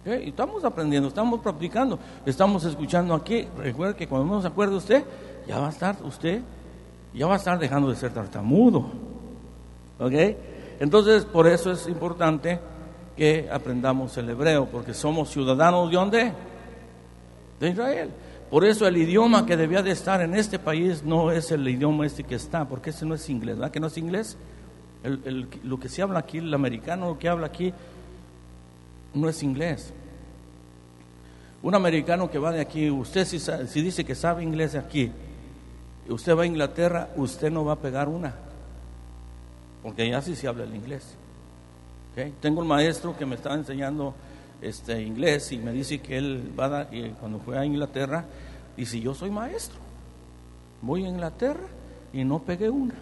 ¿Eh? 0.06 0.22
Y 0.26 0.30
estamos 0.30 0.64
aprendiendo, 0.64 1.08
estamos 1.08 1.40
practicando, 1.40 1.98
estamos 2.28 2.64
escuchando 2.64 3.16
aquí. 3.16 3.48
Recuerde 3.58 3.96
que 3.96 4.08
cuando 4.08 4.36
no 4.36 4.40
se 4.40 4.50
acuerde 4.50 4.76
usted, 4.76 5.04
ya 5.48 5.58
va 5.58 5.66
a 5.66 5.72
estar 5.72 5.96
usted, 6.04 6.44
ya 7.12 7.26
va 7.26 7.34
a 7.34 7.38
estar 7.38 7.58
dejando 7.58 7.90
de 7.90 7.96
ser 7.96 8.14
tartamudo. 8.14 9.13
¿Ok? 10.04 10.14
Entonces, 10.80 11.24
por 11.26 11.48
eso 11.48 11.72
es 11.72 11.88
importante 11.88 12.60
que 13.16 13.48
aprendamos 13.52 14.18
el 14.18 14.30
hebreo, 14.30 14.66
porque 14.66 14.94
somos 14.94 15.30
ciudadanos 15.30 15.90
de 15.90 15.96
dónde? 15.96 16.34
de 17.60 17.70
Israel. 17.70 18.10
Por 18.50 18.66
eso 18.66 18.86
el 18.86 18.98
idioma 18.98 19.46
que 19.46 19.58
debía 19.58 19.82
de 19.82 19.92
estar 19.92 20.22
en 20.22 20.36
este 20.36 20.60
país 20.60 21.04
no 21.04 21.32
es 21.32 21.52
el 21.52 21.68
idioma 21.68 22.06
este 22.06 22.24
que 22.24 22.36
está, 22.36 22.66
porque 22.68 22.92
ese 22.92 23.06
no 23.06 23.16
es 23.16 23.30
inglés, 23.30 23.58
¿verdad 23.58 23.72
que 23.72 23.80
no 23.80 23.88
es 23.88 23.98
inglés? 23.98 24.38
lo 25.64 25.80
que 25.82 25.90
se 25.90 26.02
habla 26.02 26.20
aquí, 26.20 26.38
el 26.38 26.54
americano 26.54 27.10
lo 27.10 27.20
que 27.20 27.28
habla 27.28 27.48
aquí, 27.48 27.74
no 29.14 29.28
es 29.28 29.44
inglés. 29.44 29.94
Un 31.62 31.76
americano 31.76 32.32
que 32.32 32.38
va 32.38 32.52
de 32.52 32.62
aquí, 32.62 32.90
usted 32.90 33.26
si, 33.26 33.40
si 33.40 33.82
dice 33.82 34.06
que 34.06 34.16
sabe 34.16 34.44
inglés 34.44 34.76
aquí, 34.76 35.12
usted 36.08 36.38
va 36.38 36.44
a 36.44 36.46
Inglaterra, 36.46 37.10
usted 37.18 37.52
no 37.52 37.66
va 37.66 37.74
a 37.74 37.80
pegar 37.80 38.08
una, 38.08 38.34
porque 39.84 40.10
ya 40.10 40.22
sí 40.22 40.36
se 40.36 40.48
habla 40.48 40.64
el 40.64 40.74
inglés. 40.74 41.16
Tengo 42.42 42.62
un 42.62 42.68
maestro 42.68 43.18
que 43.18 43.26
me 43.26 43.36
estaba 43.36 43.56
enseñando 43.56 44.14
este, 44.62 45.02
inglés 45.02 45.52
y 45.52 45.58
me 45.58 45.72
dice 45.74 46.00
que 46.00 46.18
él 46.18 46.54
va 46.58 46.82
a, 46.82 46.88
cuando 47.20 47.40
fue 47.40 47.58
a 47.58 47.66
Inglaterra, 47.66 48.26
dice, 48.78 49.00
yo 49.00 49.14
soy 49.14 49.30
maestro, 49.30 49.80
voy 50.82 51.06
a 51.06 51.10
Inglaterra 51.10 51.68
y 52.14 52.24
no 52.24 52.40
pegué 52.40 52.70
una. 52.70 52.96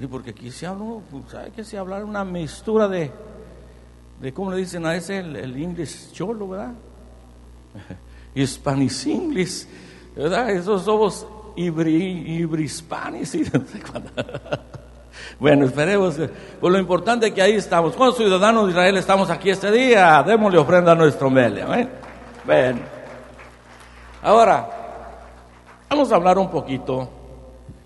Y 0.00 0.06
porque 0.06 0.30
aquí 0.30 0.50
se 0.50 0.66
habla, 0.66 1.00
pues, 1.10 1.24
¿sabe 1.30 1.50
que 1.52 1.62
se 1.62 1.78
habla 1.78 2.04
una 2.04 2.24
mixtura 2.24 2.88
de, 2.88 3.12
de 4.20 4.32
cómo 4.32 4.50
le 4.50 4.56
dicen 4.56 4.84
a 4.86 4.96
ese 4.96 5.18
el, 5.18 5.56
inglés 5.56 6.10
cholo, 6.12 6.48
¿verdad? 6.48 6.72
Spanish 8.46 9.06
English, 9.06 9.66
¿verdad? 10.16 10.50
Esos 10.50 10.82
somos 10.82 11.26
ibri, 11.54 12.40
ibrispanis, 12.40 13.28
sé 13.30 13.44
bueno, 15.38 15.66
esperemos. 15.66 16.16
Pues 16.60 16.72
lo 16.72 16.78
importante 16.78 17.28
es 17.28 17.32
que 17.32 17.42
ahí 17.42 17.54
estamos. 17.54 17.94
Con 17.94 18.12
ciudadanos 18.14 18.66
de 18.66 18.70
Israel 18.70 18.96
estamos 18.96 19.30
aquí 19.30 19.50
este 19.50 19.70
día. 19.70 20.22
Démosle 20.22 20.58
ofrenda 20.58 20.92
a 20.92 20.94
nuestro 20.94 21.30
Mele. 21.30 21.64
Bueno. 22.44 22.80
Ahora, 24.22 24.68
vamos 25.90 26.10
a 26.10 26.16
hablar 26.16 26.38
un 26.38 26.50
poquito. 26.50 27.08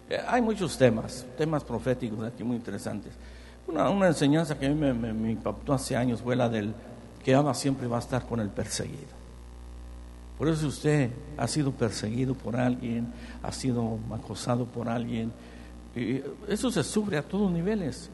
Eh, 0.09 0.21
hay 0.27 0.41
muchos 0.41 0.79
temas, 0.79 1.27
temas 1.37 1.65
proféticos 1.65 2.25
aquí 2.25 2.45
muy 2.45 2.57
interesantes. 2.57 3.13
Una, 3.67 3.91
una 3.91 4.07
enseñanza 4.07 4.59
que 4.59 4.67
a 4.67 4.69
mí 4.69 4.75
me, 4.75 4.95
me, 4.95 5.31
impactó 5.31 5.75
hace 5.75 5.97
años 5.97 6.23
fue 6.23 6.37
la 6.37 6.49
del 6.49 6.73
que 7.25 7.35
ama 7.35 7.53
siempre 7.53 7.87
va 7.87 7.97
a 7.97 8.01
estar 8.01 8.25
con 8.25 8.41
el 8.41 8.49
perseguido. 8.49 9.19
Por 10.39 10.49
eso 10.49 10.61
si 10.61 10.67
usted 10.67 11.11
ha 11.37 11.49
sido 11.49 11.73
perseguido 11.73 12.35
por 12.35 12.57
alguien, 12.57 13.13
ha 13.43 13.51
sido 13.51 13.99
acosado 14.15 14.65
por 14.65 14.89
alguien, 14.89 15.33
eso 16.49 16.71
se 16.71 16.83
sufre 16.83 17.19
a 17.19 17.23
todos 17.23 17.51
niveles. 17.51 18.11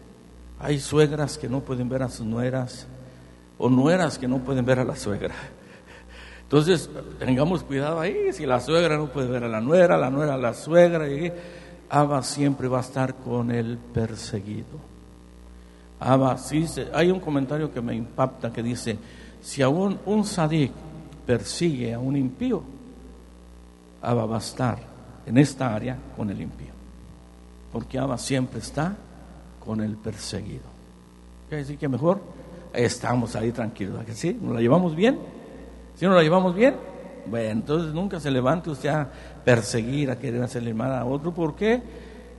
Hay 0.58 0.78
suegras 0.78 1.36
que 1.36 1.48
no 1.48 1.60
pueden 1.60 1.88
ver 1.88 2.02
a 2.02 2.08
sus 2.08 2.26
nueras 2.26 2.86
o 3.58 3.68
nueras 3.68 4.18
que 4.18 4.28
no 4.28 4.38
pueden 4.38 4.64
ver 4.64 4.78
a 4.78 4.84
la 4.84 4.96
suegra. 4.96 5.34
Entonces, 6.42 6.88
tengamos 7.18 7.64
cuidado 7.64 8.00
ahí. 8.00 8.32
Si 8.32 8.46
la 8.46 8.60
suegra 8.60 8.96
no 8.96 9.08
puede 9.08 9.28
ver 9.28 9.44
a 9.44 9.48
la 9.48 9.60
nuera, 9.60 9.96
la 9.96 10.10
nuera 10.10 10.34
a 10.34 10.38
la 10.38 10.54
suegra, 10.54 11.08
y 11.08 11.32
Abba 11.88 12.22
siempre 12.22 12.68
va 12.68 12.78
a 12.78 12.82
estar 12.82 13.14
con 13.14 13.50
el 13.50 13.78
perseguido. 13.78 14.94
Abba, 16.00 16.36
sí, 16.38 16.66
hay 16.92 17.10
un 17.10 17.20
comentario 17.20 17.72
que 17.72 17.80
me 17.80 17.94
impacta 17.94 18.52
que 18.52 18.62
dice: 18.62 18.98
si 19.40 19.62
aún 19.62 19.98
un 20.06 20.24
sadik 20.24 20.72
persigue 21.26 21.94
a 21.94 21.98
un 21.98 22.16
impío, 22.16 22.62
Abba 24.02 24.26
va 24.26 24.36
a 24.36 24.40
estar 24.40 24.78
en 25.26 25.38
esta 25.38 25.74
área 25.74 25.96
con 26.16 26.30
el 26.30 26.40
impío 26.40 26.74
porque 27.74 27.98
Abba 27.98 28.16
siempre 28.18 28.60
está 28.60 28.94
con 29.58 29.80
el 29.80 29.96
perseguido. 29.96 30.62
Quiere 31.48 31.64
decir 31.64 31.76
que 31.76 31.88
mejor 31.88 32.20
estamos 32.72 33.34
ahí 33.34 33.50
tranquilos, 33.50 33.98
¿sí? 34.12 34.38
¿Nos 34.40 34.54
la 34.54 34.60
llevamos 34.60 34.94
bien? 34.94 35.18
¿Sí 35.96 36.06
nos 36.06 36.14
la 36.14 36.22
llevamos 36.22 36.54
bien? 36.54 36.76
Bueno, 37.26 37.50
entonces 37.50 37.92
nunca 37.92 38.20
se 38.20 38.30
levante 38.30 38.70
usted 38.70 38.90
a 38.90 39.10
perseguir, 39.44 40.08
a 40.12 40.20
querer 40.20 40.40
hacerle 40.44 40.72
mal 40.72 40.92
a 40.92 41.04
otro, 41.04 41.34
¿por 41.34 41.56
qué? 41.56 41.82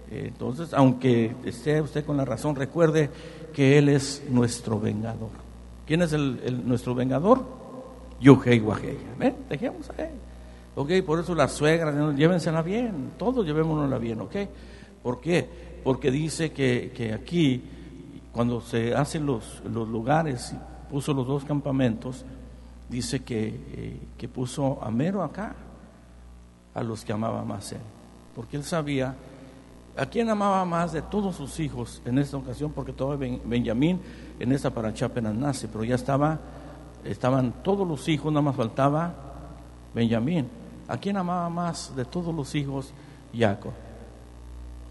Entonces, 0.09 0.73
aunque 0.73 1.35
esté 1.43 1.81
usted 1.81 2.05
con 2.05 2.15
la 2.15 2.23
razón, 2.23 2.55
recuerde 2.55 3.09
que 3.53 3.77
Él 3.77 3.89
es 3.89 4.23
nuestro 4.29 4.79
vengador. 4.79 5.31
¿Quién 5.85 6.01
es 6.01 6.13
el, 6.13 6.65
nuestro 6.65 6.95
vengador? 6.95 7.43
Yuhei 8.21 8.61
Wahei. 8.61 8.97
¿Ven? 9.19 9.35
Dejemos 9.49 9.89
ahí. 9.97 10.11
¿Ok? 10.77 10.91
Por 11.05 11.19
eso 11.19 11.35
las 11.35 11.51
suegras, 11.51 12.15
llévensela 12.15 12.61
bien, 12.61 13.11
todos 13.17 13.45
llevémonosla 13.45 13.97
bien, 13.97 14.21
¿ok? 14.21 14.35
¿Por 15.05 15.21
qué? 15.21 15.47
Porque 15.83 16.09
dice 16.09 16.51
que, 16.51 16.91
que 16.95 17.13
aquí, 17.13 17.61
cuando 18.31 18.59
se 18.59 18.95
hacen 18.95 19.23
los, 19.23 19.61
los 19.71 19.87
lugares, 19.87 20.55
puso 20.89 21.13
los 21.13 21.27
dos 21.27 21.45
campamentos, 21.45 22.25
dice 22.89 23.23
que, 23.23 23.49
eh, 23.49 23.99
que 24.17 24.27
puso 24.27 24.79
a 24.81 24.89
mero 24.89 25.21
acá 25.21 25.55
a 26.73 26.81
los 26.81 27.05
que 27.05 27.13
amaba 27.13 27.45
más 27.45 27.71
él. 27.71 27.81
Porque 28.33 28.57
él 28.57 28.63
sabía 28.63 29.13
a 29.95 30.07
quién 30.07 30.27
amaba 30.27 30.65
más 30.65 30.91
de 30.91 31.03
todos 31.03 31.35
sus 31.35 31.59
hijos 31.59 32.01
en 32.03 32.17
esta 32.17 32.37
ocasión, 32.37 32.71
porque 32.71 32.91
todavía 32.91 33.39
Benjamín 33.45 34.01
en 34.39 34.53
esta 34.53 34.71
para 34.71 34.89
apenas 34.89 35.35
nace, 35.35 35.67
pero 35.67 35.83
ya 35.83 35.93
estaba, 35.93 36.39
estaban 37.03 37.53
todos 37.61 37.87
los 37.87 38.09
hijos, 38.09 38.33
nada 38.33 38.41
más 38.41 38.55
faltaba 38.55 39.13
Benjamín. 39.93 40.49
¿A 40.87 40.97
quién 40.97 41.15
amaba 41.15 41.47
más 41.47 41.95
de 41.95 42.05
todos 42.05 42.33
los 42.33 42.55
hijos 42.55 42.91
Jacob? 43.31 43.84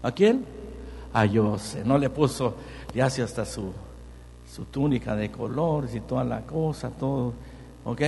¿A 0.05 0.11
quién? 0.11 0.45
A 1.13 1.27
José. 1.27 1.83
No 1.85 1.97
le 1.97 2.09
puso, 2.09 2.55
ya 2.93 3.05
hace 3.05 3.21
hasta 3.23 3.45
su, 3.45 3.71
su 4.45 4.65
túnica 4.65 5.15
de 5.15 5.31
colores 5.31 5.95
y 5.95 6.01
toda 6.01 6.23
la 6.23 6.41
cosa, 6.41 6.89
todo. 6.89 7.33
¿Ok? 7.83 8.01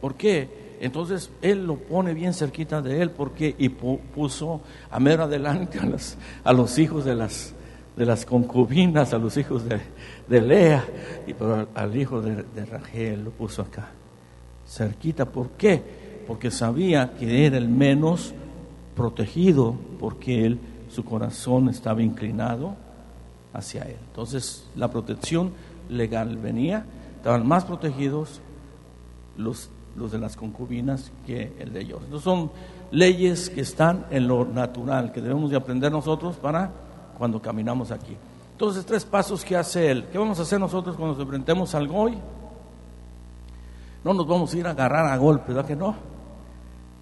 ¿Por 0.00 0.14
qué? 0.14 0.76
Entonces 0.80 1.30
él 1.42 1.66
lo 1.66 1.76
pone 1.76 2.12
bien 2.14 2.34
cerquita 2.34 2.82
de 2.82 3.00
él 3.00 3.10
porque 3.10 3.54
y 3.58 3.70
puso 3.70 4.60
a 4.90 5.00
mero 5.00 5.24
adelante 5.24 5.78
a, 5.78 6.48
a 6.48 6.52
los 6.52 6.78
hijos 6.78 7.04
de 7.04 7.14
las, 7.14 7.54
de 7.96 8.04
las 8.06 8.26
concubinas, 8.26 9.14
a 9.14 9.18
los 9.18 9.36
hijos 9.36 9.66
de, 9.66 9.80
de 10.28 10.40
Lea, 10.40 10.84
y 11.26 11.32
pero 11.32 11.68
al 11.74 11.96
hijo 11.96 12.20
de, 12.20 12.42
de 12.42 12.66
Rachel 12.66 13.24
lo 13.24 13.30
puso 13.30 13.62
acá, 13.62 13.88
cerquita. 14.66 15.24
¿Por 15.24 15.50
qué? 15.50 16.06
porque 16.26 16.50
sabía 16.50 17.12
que 17.18 17.46
era 17.46 17.56
el 17.56 17.68
menos 17.68 18.34
protegido, 18.94 19.76
porque 19.98 20.44
él, 20.44 20.58
su 20.96 21.04
corazón 21.04 21.68
estaba 21.68 22.02
inclinado 22.02 22.74
hacia 23.52 23.82
él. 23.82 23.98
Entonces 24.08 24.66
la 24.74 24.88
protección 24.88 25.52
legal 25.90 26.38
venía, 26.38 26.86
estaban 27.16 27.46
más 27.46 27.66
protegidos 27.66 28.40
los, 29.36 29.68
los 29.94 30.10
de 30.10 30.18
las 30.18 30.36
concubinas 30.36 31.12
que 31.26 31.54
el 31.58 31.74
de 31.74 31.82
ellos. 31.82 32.00
Entonces 32.04 32.24
son 32.24 32.50
leyes 32.90 33.50
que 33.50 33.60
están 33.60 34.06
en 34.10 34.26
lo 34.26 34.46
natural, 34.46 35.12
que 35.12 35.20
debemos 35.20 35.50
de 35.50 35.58
aprender 35.58 35.92
nosotros 35.92 36.36
para 36.36 36.70
cuando 37.18 37.42
caminamos 37.42 37.90
aquí. 37.90 38.16
Entonces, 38.52 38.86
tres 38.86 39.04
pasos 39.04 39.44
que 39.44 39.54
hace 39.54 39.90
él. 39.90 40.06
¿Qué 40.10 40.16
vamos 40.16 40.38
a 40.38 40.42
hacer 40.42 40.58
nosotros 40.58 40.96
cuando 40.96 41.12
nos 41.12 41.22
enfrentemos 41.22 41.74
al 41.74 41.88
goy? 41.88 42.16
No 44.02 44.14
nos 44.14 44.26
vamos 44.26 44.54
a 44.54 44.56
ir 44.56 44.66
a 44.66 44.70
agarrar 44.70 45.04
a 45.12 45.16
golpe, 45.18 45.52
¿verdad 45.52 45.66
que 45.66 45.76
no? 45.76 45.94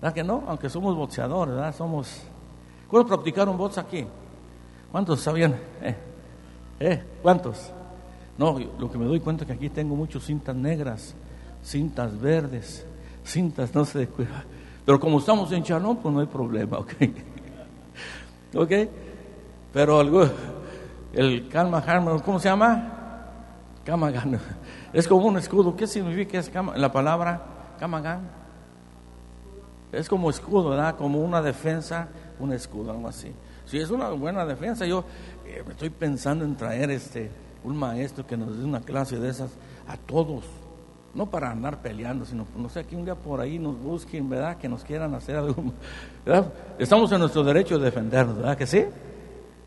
¿Verdad 0.02 0.14
que 0.14 0.24
no? 0.24 0.42
Aunque 0.48 0.68
somos 0.68 0.96
boxeadores, 0.96 1.54
¿verdad? 1.54 1.72
Somos... 1.76 2.22
¿Cuántos 2.94 3.08
practicaron 3.08 3.58
box 3.58 3.76
aquí? 3.78 4.06
¿Cuántos 4.92 5.18
sabían? 5.18 5.56
¿Eh? 5.82 5.96
¿Eh? 6.78 7.02
¿Cuántos? 7.22 7.72
No, 8.38 8.56
lo 8.78 8.88
que 8.88 8.96
me 8.96 9.04
doy 9.04 9.18
cuenta 9.18 9.42
es 9.42 9.48
que 9.48 9.52
aquí 9.52 9.68
tengo 9.68 9.96
muchas 9.96 10.22
cintas 10.22 10.54
negras, 10.54 11.12
cintas 11.60 12.16
verdes, 12.20 12.86
cintas 13.24 13.74
no 13.74 13.84
sé 13.84 14.08
Pero 14.86 15.00
como 15.00 15.18
estamos 15.18 15.50
en 15.50 15.64
Chalón, 15.64 15.96
pues 15.96 16.14
no 16.14 16.20
hay 16.20 16.28
problema, 16.28 16.78
¿ok? 16.78 16.92
¿Ok? 18.54 18.70
Pero 19.72 19.98
algo, 19.98 20.28
el 21.14 21.48
Kalma 21.48 21.84
¿cómo 22.24 22.38
se 22.38 22.48
llama? 22.48 23.24
Kamagan. 23.84 24.38
Es 24.92 25.08
como 25.08 25.26
un 25.26 25.38
escudo. 25.38 25.74
¿Qué 25.74 25.88
significa 25.88 26.40
la 26.76 26.92
palabra 26.92 27.42
Kamagan? 27.80 28.44
es 29.94 30.08
como 30.08 30.30
escudo, 30.30 30.70
¿verdad? 30.70 30.96
Como 30.96 31.20
una 31.20 31.40
defensa, 31.40 32.08
un 32.38 32.52
escudo, 32.52 32.90
algo 32.90 33.08
así. 33.08 33.32
Si 33.66 33.78
es 33.78 33.90
una 33.90 34.10
buena 34.10 34.44
defensa, 34.44 34.86
yo 34.86 35.04
eh, 35.46 35.62
estoy 35.68 35.90
pensando 35.90 36.44
en 36.44 36.56
traer 36.56 36.90
este 36.90 37.30
un 37.64 37.76
maestro 37.76 38.26
que 38.26 38.36
nos 38.36 38.56
dé 38.56 38.64
una 38.64 38.80
clase 38.80 39.18
de 39.18 39.30
esas 39.30 39.50
a 39.88 39.96
todos, 39.96 40.44
no 41.14 41.30
para 41.30 41.50
andar 41.50 41.80
peleando, 41.80 42.26
sino 42.26 42.46
no 42.56 42.68
sé 42.68 42.84
que 42.84 42.94
un 42.94 43.04
día 43.04 43.14
por 43.14 43.40
ahí 43.40 43.58
nos 43.58 43.78
busquen, 43.80 44.28
¿verdad? 44.28 44.58
Que 44.58 44.68
nos 44.68 44.84
quieran 44.84 45.14
hacer 45.14 45.36
algo, 45.36 45.72
¿verdad? 46.26 46.52
Estamos 46.78 47.10
en 47.12 47.20
nuestro 47.20 47.42
derecho 47.42 47.78
de 47.78 47.86
defendernos, 47.86 48.36
¿verdad 48.36 48.56
que 48.56 48.66
sí? 48.66 48.84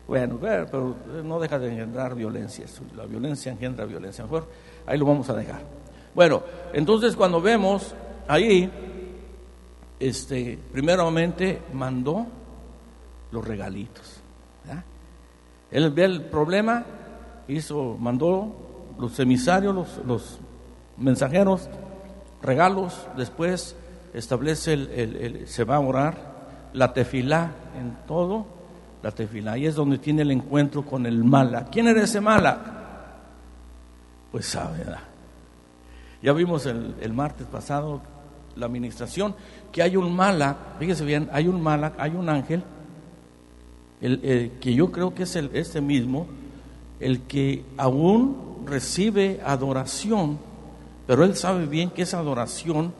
Bueno, 0.06 0.38
pero 0.40 0.96
no 1.22 1.38
deja 1.38 1.58
de 1.58 1.70
engendrar 1.70 2.14
violencia, 2.14 2.64
la 2.96 3.04
violencia 3.04 3.52
engendra 3.52 3.84
violencia, 3.84 4.24
mejor 4.24 4.46
ahí 4.86 4.96
lo 4.96 5.04
vamos 5.04 5.28
a 5.28 5.34
dejar. 5.34 5.60
Bueno, 6.14 6.42
entonces 6.72 7.14
cuando 7.14 7.40
vemos 7.42 7.94
ahí 8.26 8.70
este, 10.00 10.58
primeramente 10.72 11.60
mandó 11.72 12.26
los 13.30 13.46
regalitos. 13.46 14.20
Él 15.70 15.90
ve 15.90 16.04
el 16.04 16.22
problema, 16.22 16.84
hizo, 17.46 17.96
mandó 17.98 18.94
los 18.98 19.18
emisarios, 19.20 20.00
los, 20.06 20.38
mensajeros, 20.96 21.68
regalos, 22.42 23.06
después 23.16 23.76
establece 24.14 24.72
el, 24.72 25.46
se 25.46 25.64
va 25.64 25.76
a 25.76 25.80
orar, 25.80 26.16
la 26.72 26.92
tefilá 26.92 27.52
en 27.78 27.96
todo, 28.06 28.46
la 29.02 29.10
tefilá, 29.12 29.52
ahí 29.52 29.66
es 29.66 29.74
donde 29.74 29.98
tiene 29.98 30.22
el 30.22 30.30
encuentro 30.30 30.84
con 30.84 31.06
el 31.06 31.22
mala. 31.22 31.66
¿Quién 31.66 31.86
era 31.86 32.02
ese 32.02 32.20
mala? 32.20 32.58
Pues 34.32 34.46
sabe, 34.46 34.84
Ya 36.22 36.32
vimos 36.32 36.66
el, 36.66 36.96
el 37.00 37.12
martes 37.12 37.46
pasado 37.46 38.00
la 38.56 38.66
administración, 38.66 39.34
que 39.70 39.82
hay 39.82 39.96
un 39.96 40.14
mala, 40.14 40.56
fíjese 40.78 41.04
bien, 41.04 41.28
hay 41.32 41.46
un 41.46 41.62
mala, 41.62 41.92
hay 41.96 42.10
un 42.10 42.28
ángel, 42.28 42.64
el, 44.00 44.52
que 44.60 44.74
yo 44.74 44.92
creo 44.92 45.14
que 45.14 45.24
es 45.24 45.36
el, 45.36 45.50
este 45.54 45.80
mismo, 45.80 46.26
el 47.00 47.22
que 47.22 47.64
aún 47.76 48.64
recibe 48.66 49.40
adoración, 49.44 50.38
pero 51.06 51.24
él 51.24 51.36
sabe 51.36 51.66
bien 51.66 51.90
que 51.90 52.02
esa 52.02 52.18
adoración 52.18 52.92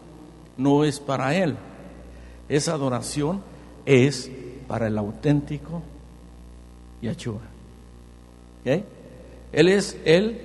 no 0.56 0.84
es 0.84 0.98
para 0.98 1.34
él, 1.34 1.56
esa 2.48 2.72
adoración 2.72 3.42
es 3.86 4.30
para 4.66 4.86
el 4.86 4.98
auténtico 4.98 5.82
Yahshua. 7.00 7.40
Él 8.64 9.68
es 9.68 9.96
el, 10.04 10.38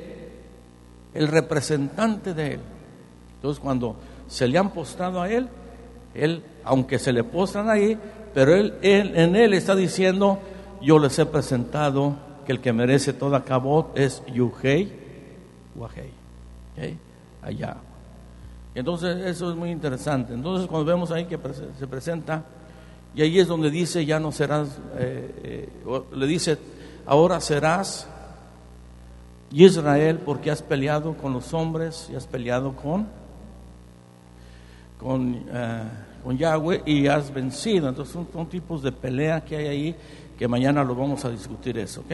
el 1.14 1.28
representante 1.28 2.34
de 2.34 2.54
él. 2.54 2.60
Entonces 3.36 3.62
cuando 3.62 3.98
se 4.28 4.48
le 4.48 4.58
han 4.58 4.72
postrado 4.72 5.22
a 5.22 5.30
él, 5.30 5.50
él, 6.14 6.44
aunque 6.64 7.00
se 7.00 7.14
le 7.14 7.24
postran 7.24 7.70
ahí, 7.70 7.98
pero 8.34 8.56
él, 8.56 8.74
en 8.82 9.36
él 9.36 9.54
está 9.54 9.76
diciendo, 9.76 10.40
yo 10.82 11.00
les 11.00 11.18
he 11.20 11.26
presentado 11.26 12.16
que 12.46 12.52
el 12.52 12.60
que 12.60 12.74
merece 12.74 13.14
toda 13.14 13.44
cabot 13.44 13.98
es 13.98 14.24
Yuhei 14.34 14.92
Wahei. 15.76 16.12
Allá. 17.42 17.78
Entonces 18.76 19.26
eso 19.26 19.52
es 19.52 19.56
muy 19.56 19.70
interesante. 19.70 20.34
Entonces 20.34 20.68
cuando 20.68 20.86
vemos 20.86 21.12
ahí 21.12 21.26
que 21.26 21.40
se 21.78 21.88
presenta, 21.88 22.44
y 23.16 23.22
ahí 23.22 23.40
es 23.40 23.48
donde 23.48 23.70
dice, 23.70 24.06
ya 24.06 24.20
no 24.20 24.32
serás, 24.32 24.80
eh, 24.98 25.70
eh, 25.86 26.02
le 26.16 26.26
dice, 26.26 26.58
ahora 27.06 27.40
serás 27.40 28.08
Israel 29.52 30.20
porque 30.26 30.50
has 30.50 30.64
peleado 30.64 31.14
con 31.14 31.34
los 31.34 31.54
hombres 31.54 32.10
y 32.12 32.16
has 32.16 32.26
peleado 32.26 32.76
con 32.76 33.08
con, 35.04 35.36
uh, 35.36 36.24
con 36.24 36.38
Yahweh 36.38 36.82
y 36.86 37.08
has 37.08 37.32
vencido. 37.32 37.90
Entonces 37.90 38.18
son, 38.32 38.48
tipos 38.48 38.82
de 38.82 38.92
pelea 38.92 39.44
que 39.44 39.58
hay 39.58 39.68
ahí 39.68 39.96
que 40.38 40.48
mañana 40.48 40.84
lo 40.84 40.96
vamos 40.96 41.26
a 41.26 41.30
discutir 41.30 41.78
eso, 41.78 42.02
¿ok? 42.02 42.14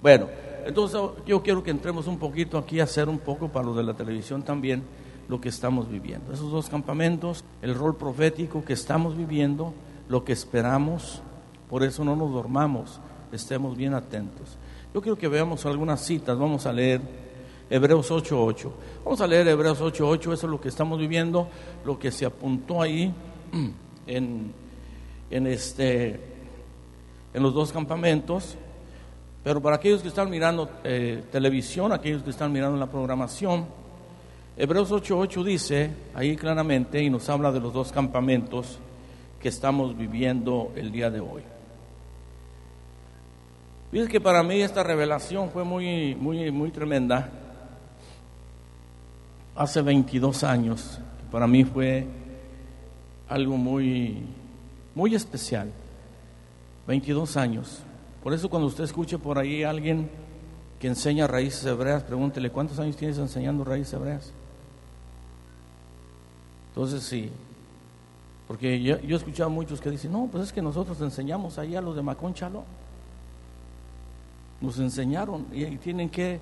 Bueno, 0.00 0.28
entonces 0.64 1.00
yo 1.26 1.42
quiero 1.42 1.62
que 1.62 1.70
entremos 1.70 2.06
un 2.06 2.18
poquito 2.18 2.56
aquí 2.56 2.80
a 2.80 2.84
hacer 2.84 3.08
un 3.08 3.18
poco 3.18 3.48
para 3.48 3.66
los 3.66 3.76
de 3.76 3.82
la 3.82 3.94
televisión 3.94 4.42
también 4.42 4.82
lo 5.28 5.40
que 5.40 5.48
estamos 5.48 5.90
viviendo. 5.90 6.32
Esos 6.32 6.50
dos 6.50 6.68
campamentos, 6.68 7.44
el 7.60 7.74
rol 7.74 7.96
profético 7.96 8.64
que 8.64 8.72
estamos 8.72 9.16
viviendo, 9.16 9.74
lo 10.08 10.24
que 10.24 10.32
esperamos, 10.32 11.20
por 11.68 11.82
eso 11.82 12.04
no 12.04 12.14
nos 12.14 12.32
dormamos, 12.32 13.00
estemos 13.32 13.76
bien 13.76 13.94
atentos. 13.94 14.56
Yo 14.94 15.02
quiero 15.02 15.18
que 15.18 15.28
veamos 15.28 15.66
algunas 15.66 16.00
citas, 16.00 16.38
vamos 16.38 16.64
a 16.66 16.72
leer 16.72 17.00
Hebreos 17.68 18.10
8.8. 18.10 18.70
Vamos 19.04 19.20
a 19.20 19.26
leer 19.26 19.48
Hebreos 19.48 19.80
8.8, 19.80 20.20
eso 20.20 20.32
es 20.32 20.42
lo 20.44 20.60
que 20.60 20.68
estamos 20.68 20.98
viviendo, 20.98 21.48
lo 21.84 21.98
que 21.98 22.12
se 22.12 22.24
apuntó 22.24 22.80
ahí 22.80 23.12
en, 24.06 24.52
en, 25.30 25.46
este, 25.48 26.20
en 27.34 27.42
los 27.42 27.52
dos 27.52 27.72
campamentos. 27.72 28.56
Pero 29.42 29.60
para 29.60 29.76
aquellos 29.76 30.02
que 30.02 30.08
están 30.08 30.30
mirando 30.30 30.70
eh, 30.84 31.24
televisión, 31.30 31.92
aquellos 31.92 32.22
que 32.22 32.30
están 32.30 32.52
mirando 32.52 32.76
la 32.78 32.90
programación, 32.90 33.66
Hebreos 34.56 34.90
8.8 34.90 35.44
dice 35.44 35.90
ahí 36.14 36.36
claramente 36.36 37.02
y 37.02 37.10
nos 37.10 37.28
habla 37.28 37.50
de 37.50 37.60
los 37.60 37.72
dos 37.72 37.90
campamentos 37.90 38.78
que 39.40 39.48
estamos 39.48 39.96
viviendo 39.96 40.72
el 40.76 40.92
día 40.92 41.10
de 41.10 41.20
hoy. 41.20 41.42
Fíjense 43.90 44.10
que 44.10 44.20
para 44.20 44.42
mí 44.42 44.62
esta 44.62 44.82
revelación 44.82 45.50
fue 45.50 45.62
muy, 45.64 46.14
muy, 46.14 46.50
muy 46.50 46.70
tremenda 46.70 47.30
hace 49.56 49.82
22 49.82 50.44
años 50.44 51.00
Para 51.30 51.46
mí 51.46 51.64
fue 51.64 52.06
algo 53.28 53.56
muy, 53.56 54.22
muy 54.94 55.14
especial. 55.14 55.72
22 56.86 57.36
años. 57.36 57.80
Por 58.22 58.32
eso 58.32 58.48
cuando 58.48 58.68
usted 58.68 58.84
escuche 58.84 59.18
por 59.18 59.38
ahí 59.38 59.64
a 59.64 59.70
alguien 59.70 60.08
que 60.78 60.86
enseña 60.86 61.26
raíces 61.26 61.64
hebreas, 61.64 62.04
pregúntele, 62.04 62.50
¿cuántos 62.50 62.78
años 62.78 62.96
tienes 62.96 63.18
enseñando 63.18 63.64
raíces 63.64 63.94
hebreas? 63.94 64.32
Entonces 66.68 67.02
sí, 67.02 67.30
porque 68.46 68.80
yo, 68.80 69.00
yo 69.00 69.16
he 69.16 69.18
escuchado 69.18 69.50
a 69.50 69.52
muchos 69.52 69.80
que 69.80 69.90
dicen, 69.90 70.12
no, 70.12 70.28
pues 70.30 70.44
es 70.44 70.52
que 70.52 70.62
nosotros 70.62 71.00
enseñamos 71.00 71.58
ahí 71.58 71.74
a 71.74 71.80
los 71.80 71.96
de 71.96 72.02
Maconchalo. 72.02 72.64
Nos 74.60 74.78
enseñaron 74.78 75.46
y, 75.52 75.64
y 75.64 75.76
tienen 75.78 76.08
que 76.08 76.38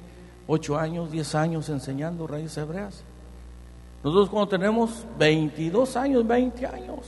8 0.47 0.79
años, 0.79 1.11
10 1.11 1.35
años 1.35 1.69
enseñando 1.69 2.27
raíces 2.27 2.59
hebreas. 2.59 3.03
Nosotros 4.03 4.29
cuando 4.29 4.49
tenemos 4.49 5.05
22 5.19 5.97
años, 5.97 6.27
20 6.27 6.67
años, 6.67 6.99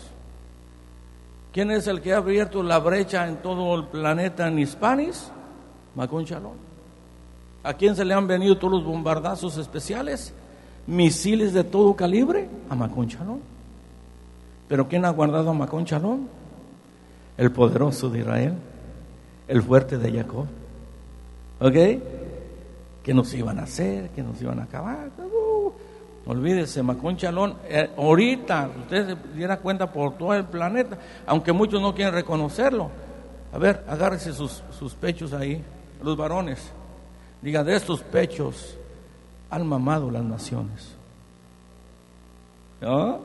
¿quién 1.52 1.70
es 1.70 1.86
el 1.86 2.00
que 2.00 2.14
ha 2.14 2.18
abierto 2.18 2.62
la 2.62 2.78
brecha 2.78 3.28
en 3.28 3.36
todo 3.36 3.74
el 3.74 3.84
planeta 3.84 4.48
en 4.48 4.58
Hispanis? 4.58 5.30
Maconchalón. 5.94 6.54
¿A 7.62 7.74
quién 7.74 7.96
se 7.96 8.04
le 8.04 8.14
han 8.14 8.26
venido 8.26 8.56
todos 8.56 8.74
los 8.74 8.84
bombardazos 8.84 9.58
especiales? 9.58 10.32
Misiles 10.86 11.52
de 11.52 11.64
todo 11.64 11.94
calibre 11.94 12.48
a 12.70 12.74
Maconchalón. 12.74 13.40
¿Pero 14.68 14.88
quién 14.88 15.04
ha 15.04 15.10
guardado 15.10 15.50
a 15.50 15.52
Maconchalón? 15.52 16.28
El 17.36 17.52
poderoso 17.52 18.08
de 18.08 18.20
Israel, 18.20 18.54
el 19.48 19.62
fuerte 19.62 19.98
de 19.98 20.12
Jacob. 20.12 20.46
¿Ok? 21.60 21.74
Que 23.06 23.14
nos 23.14 23.32
iban 23.34 23.60
a 23.60 23.62
hacer, 23.62 24.10
que 24.10 24.20
nos 24.20 24.42
iban 24.42 24.58
a 24.58 24.64
acabar. 24.64 25.10
Uh, 25.16 25.70
olvídese, 26.26 26.82
Maconchalón, 26.82 27.54
eh, 27.68 27.88
ahorita, 27.96 28.68
usted 28.80 29.06
se 29.06 29.36
diera 29.36 29.58
cuenta 29.58 29.92
por 29.92 30.18
todo 30.18 30.34
el 30.34 30.44
planeta, 30.46 30.98
aunque 31.24 31.52
muchos 31.52 31.80
no 31.80 31.94
quieren 31.94 32.12
reconocerlo. 32.12 32.90
A 33.52 33.58
ver, 33.58 33.84
agárrese 33.86 34.32
sus, 34.32 34.64
sus 34.76 34.94
pechos 34.94 35.32
ahí, 35.32 35.62
los 36.02 36.16
varones. 36.16 36.72
Diga, 37.40 37.62
de 37.62 37.76
estos 37.76 38.02
pechos 38.02 38.76
han 39.50 39.64
mamado 39.64 40.10
las 40.10 40.24
naciones. 40.24 40.96
¿No? 42.80 43.20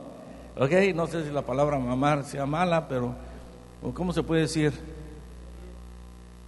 Ok, 0.56 0.70
no 0.94 1.08
sé 1.08 1.24
si 1.24 1.32
la 1.32 1.42
palabra 1.42 1.76
mamar 1.76 2.22
sea 2.22 2.46
mala, 2.46 2.86
pero 2.86 3.16
¿cómo 3.94 4.12
se 4.12 4.22
puede 4.22 4.42
decir? 4.42 4.72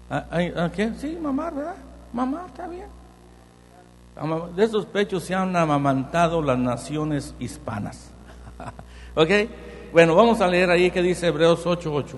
¿Ah, 0.08 0.24
ah, 0.30 0.70
¿Qué? 0.72 0.92
Sí, 0.98 1.18
mamar, 1.20 1.52
¿verdad? 1.52 1.74
Mamar, 2.12 2.46
está 2.46 2.68
bien. 2.68 2.86
De 4.54 4.64
esos 4.64 4.86
pechos 4.86 5.24
se 5.24 5.34
han 5.34 5.56
amamantado 5.56 6.40
las 6.40 6.58
naciones 6.58 7.34
hispanas. 7.40 8.12
¿Ok? 9.14 9.30
Bueno, 9.92 10.14
vamos 10.14 10.40
a 10.40 10.46
leer 10.46 10.70
ahí 10.70 10.90
que 10.90 11.02
dice 11.02 11.28
Hebreos 11.28 11.66
8:8. 11.66 12.16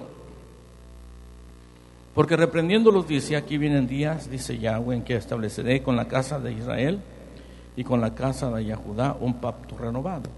Porque 2.15 2.37
reprendiéndolos 2.37 3.07
dice, 3.07 3.37
aquí 3.37 3.59
vienen 3.59 3.87
días, 3.87 4.31
dice 4.31 4.59
Yahweh, 4.59 4.97
en 4.97 5.03
que 5.05 5.17
estableceré 5.17 5.83
con 5.83 5.97
la 5.97 6.09
casa 6.09 6.39
de 6.41 6.53
Israel 6.53 7.01
y 7.77 7.85
con 7.85 8.01
la 8.01 8.15
casa 8.15 8.51
de 8.51 8.65
Yahudá 8.65 9.17
un 9.21 9.35
pacto 9.35 9.77
renovado. 9.77 10.31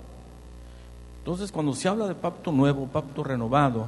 Entonces, 1.19 1.53
cuando 1.53 1.75
se 1.75 1.89
habla 1.89 2.09
de 2.09 2.17
pacto 2.17 2.51
nuevo, 2.51 2.89
pacto 2.89 3.23
renovado, 3.23 3.87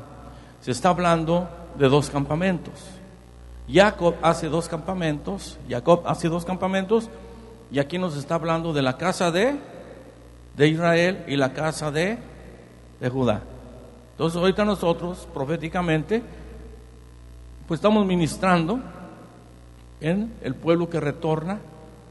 se 0.61 0.71
está 0.71 0.91
hablando 0.91 1.49
de 1.77 1.89
dos 1.89 2.11
campamentos. 2.11 2.75
Jacob 3.69 4.15
hace 4.23 4.49
dos 4.49 4.69
campamentos, 4.69 5.59
Jacob 5.69 6.03
hace 6.07 6.29
dos 6.29 6.45
campamentos, 6.45 7.11
y 7.71 7.79
aquí 7.79 7.99
nos 7.99 8.17
está 8.17 8.35
hablando 8.35 8.73
de 8.73 8.83
la 8.83 8.97
casa 8.97 9.31
de, 9.31 9.57
de 10.57 10.69
Israel 10.69 11.25
y 11.29 11.37
la 11.37 11.53
casa 11.53 11.91
de, 11.91 12.19
de 13.01 13.09
Judá. 13.09 13.43
Entonces, 14.13 14.39
ahorita 14.39 14.65
nosotros, 14.65 15.29
proféticamente, 15.33 16.23
pues 17.67 17.79
estamos 17.79 18.05
ministrando 18.05 18.81
en 20.01 20.33
el 20.43 20.55
pueblo 20.55 20.91
que 20.91 21.01
retorna, 21.01 21.61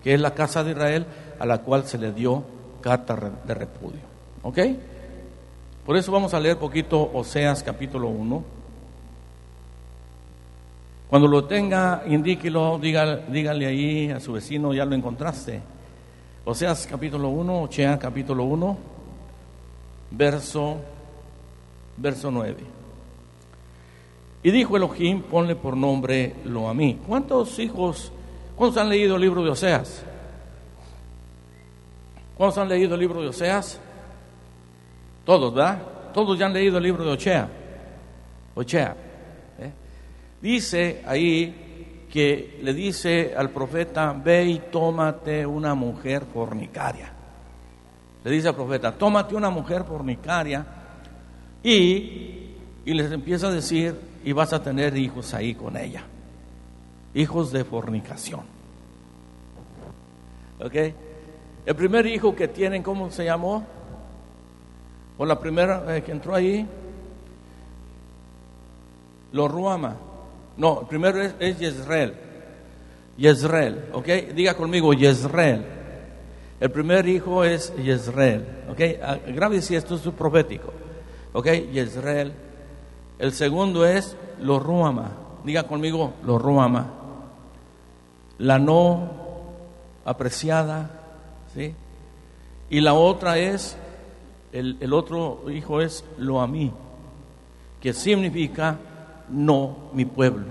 que 0.04 0.14
es 0.14 0.22
la 0.22 0.34
casa 0.34 0.64
de 0.64 0.72
Israel, 0.72 1.06
a 1.40 1.46
la 1.46 1.60
cual 1.60 1.86
se 1.86 1.98
le 1.98 2.12
dio 2.14 2.44
carta 2.82 3.18
de 3.46 3.54
repudio. 3.54 4.00
¿Ok? 4.44 4.60
Por 5.86 5.98
eso 5.98 6.12
vamos 6.12 6.34
a 6.34 6.40
leer 6.40 6.58
poquito 6.58 7.12
Oseas 7.14 7.64
capítulo 7.64 8.08
1. 8.08 8.59
Cuando 11.10 11.28
lo 11.28 11.46
tenga, 11.46 12.04
indíquelo, 12.06 12.78
dígale, 12.78 13.24
dígale 13.30 13.66
ahí 13.66 14.12
a 14.12 14.20
su 14.20 14.34
vecino, 14.34 14.76
ya 14.76 14.86
lo 14.86 14.94
encontraste. 14.94 15.60
Oseas 16.46 16.86
capítulo 16.86 17.30
1, 17.30 17.64
Ochea 17.64 17.98
capítulo 17.98 18.44
1, 18.44 18.78
verso, 20.12 20.78
verso 21.98 22.30
9. 22.30 22.58
Y 24.44 24.52
dijo 24.52 24.78
Elohim, 24.78 25.24
ponle 25.24 25.56
por 25.56 25.76
nombre 25.76 26.36
lo 26.46 26.70
a 26.70 26.76
mí. 26.76 27.00
¿Cuántos 27.08 27.58
hijos, 27.58 28.12
cuántos 28.56 28.80
han 28.80 28.90
leído 28.90 29.16
el 29.16 29.22
libro 29.24 29.44
de 29.44 29.50
Oseas? 29.50 30.04
¿Cuántos 32.38 32.60
han 32.60 32.70
leído 32.70 32.94
el 32.94 33.00
libro 33.00 33.20
de 33.20 33.30
Oseas? 33.30 33.80
Todos, 35.26 35.56
¿verdad? 35.56 35.82
Todos 36.14 36.38
ya 36.38 36.46
han 36.46 36.54
leído 36.54 36.78
el 36.78 36.84
libro 36.84 37.04
de 37.04 37.12
Ochea. 37.14 37.50
Ochea. 38.54 39.09
Dice 40.42 41.04
ahí 41.06 42.06
que 42.12 42.60
le 42.64 42.74
dice 42.74 43.34
al 43.36 43.50
profeta, 43.52 44.14
ve 44.14 44.46
y 44.46 44.60
tómate 44.72 45.46
una 45.46 45.76
mujer 45.76 46.26
fornicaria. 46.34 47.12
Le 48.24 48.32
dice 48.32 48.50
al 48.50 48.56
profeta, 48.56 48.92
tómate 48.92 49.36
una 49.36 49.50
mujer 49.50 49.84
fornicaria 49.84 50.66
y, 51.64 52.54
y 52.86 52.94
les 52.94 53.12
empieza 53.12 53.48
a 53.48 53.52
decir, 53.52 53.96
y 54.24 54.32
vas 54.32 54.54
a 54.54 54.62
tener 54.62 54.98
hijos 54.98 55.34
ahí 55.34 55.56
con 55.56 55.78
ella. 55.78 56.04
Hijos 57.14 57.52
de 57.52 57.64
fornicación. 57.64 58.42
¿Ok? 60.60 60.76
El 61.66 61.76
primer 61.76 62.06
hijo 62.06 62.36
que 62.36 62.48
tienen, 62.48 62.84
¿cómo 62.84 63.12
se 63.12 63.26
llamó? 63.26 63.66
O 65.18 65.26
la 65.26 65.40
primera 65.40 65.98
eh, 65.98 66.02
que 66.02 66.12
entró 66.12 66.34
ahí, 66.34 66.66
lo 69.32 69.48
Ruama. 69.48 69.96
No, 70.60 70.82
el 70.82 70.88
primero 70.88 71.22
es, 71.22 71.34
es 71.40 71.58
Yezreel. 71.58 72.14
Yezreel, 73.18 73.86
¿ok? 73.94 74.08
Diga 74.36 74.56
conmigo, 74.56 74.94
Yezreel. 74.94 75.66
El 76.60 76.72
primer 76.72 77.08
hijo 77.08 77.46
es 77.46 77.74
Yezreel, 77.78 78.46
¿ok? 78.70 78.82
Ah, 79.02 79.18
grave 79.28 79.62
si 79.62 79.76
esto 79.76 79.96
es 79.96 80.02
profético, 80.02 80.74
¿ok? 81.32 81.48
Yezreel. 81.72 82.34
El 83.18 83.32
segundo 83.32 83.86
es 83.86 84.18
lo 84.42 84.60
Ruama. 84.60 85.12
Diga 85.46 85.64
conmigo, 85.64 86.14
lo 86.26 86.38
Ruama. 86.38 86.94
La 88.38 88.60
no 88.60 89.10
apreciada, 90.04 90.92
¿sí? 91.54 91.74
Y 92.70 92.82
la 92.82 92.94
otra 92.94 93.38
es 93.38 93.78
el, 94.52 94.76
el, 94.82 94.92
otro 94.92 95.50
hijo 95.50 95.80
es 95.80 96.04
lo 96.18 96.42
a 96.42 96.48
mí, 96.48 96.72
que 97.80 97.94
significa 97.94 98.78
no 99.32 99.90
mi 99.94 100.06
pueblo. 100.06 100.46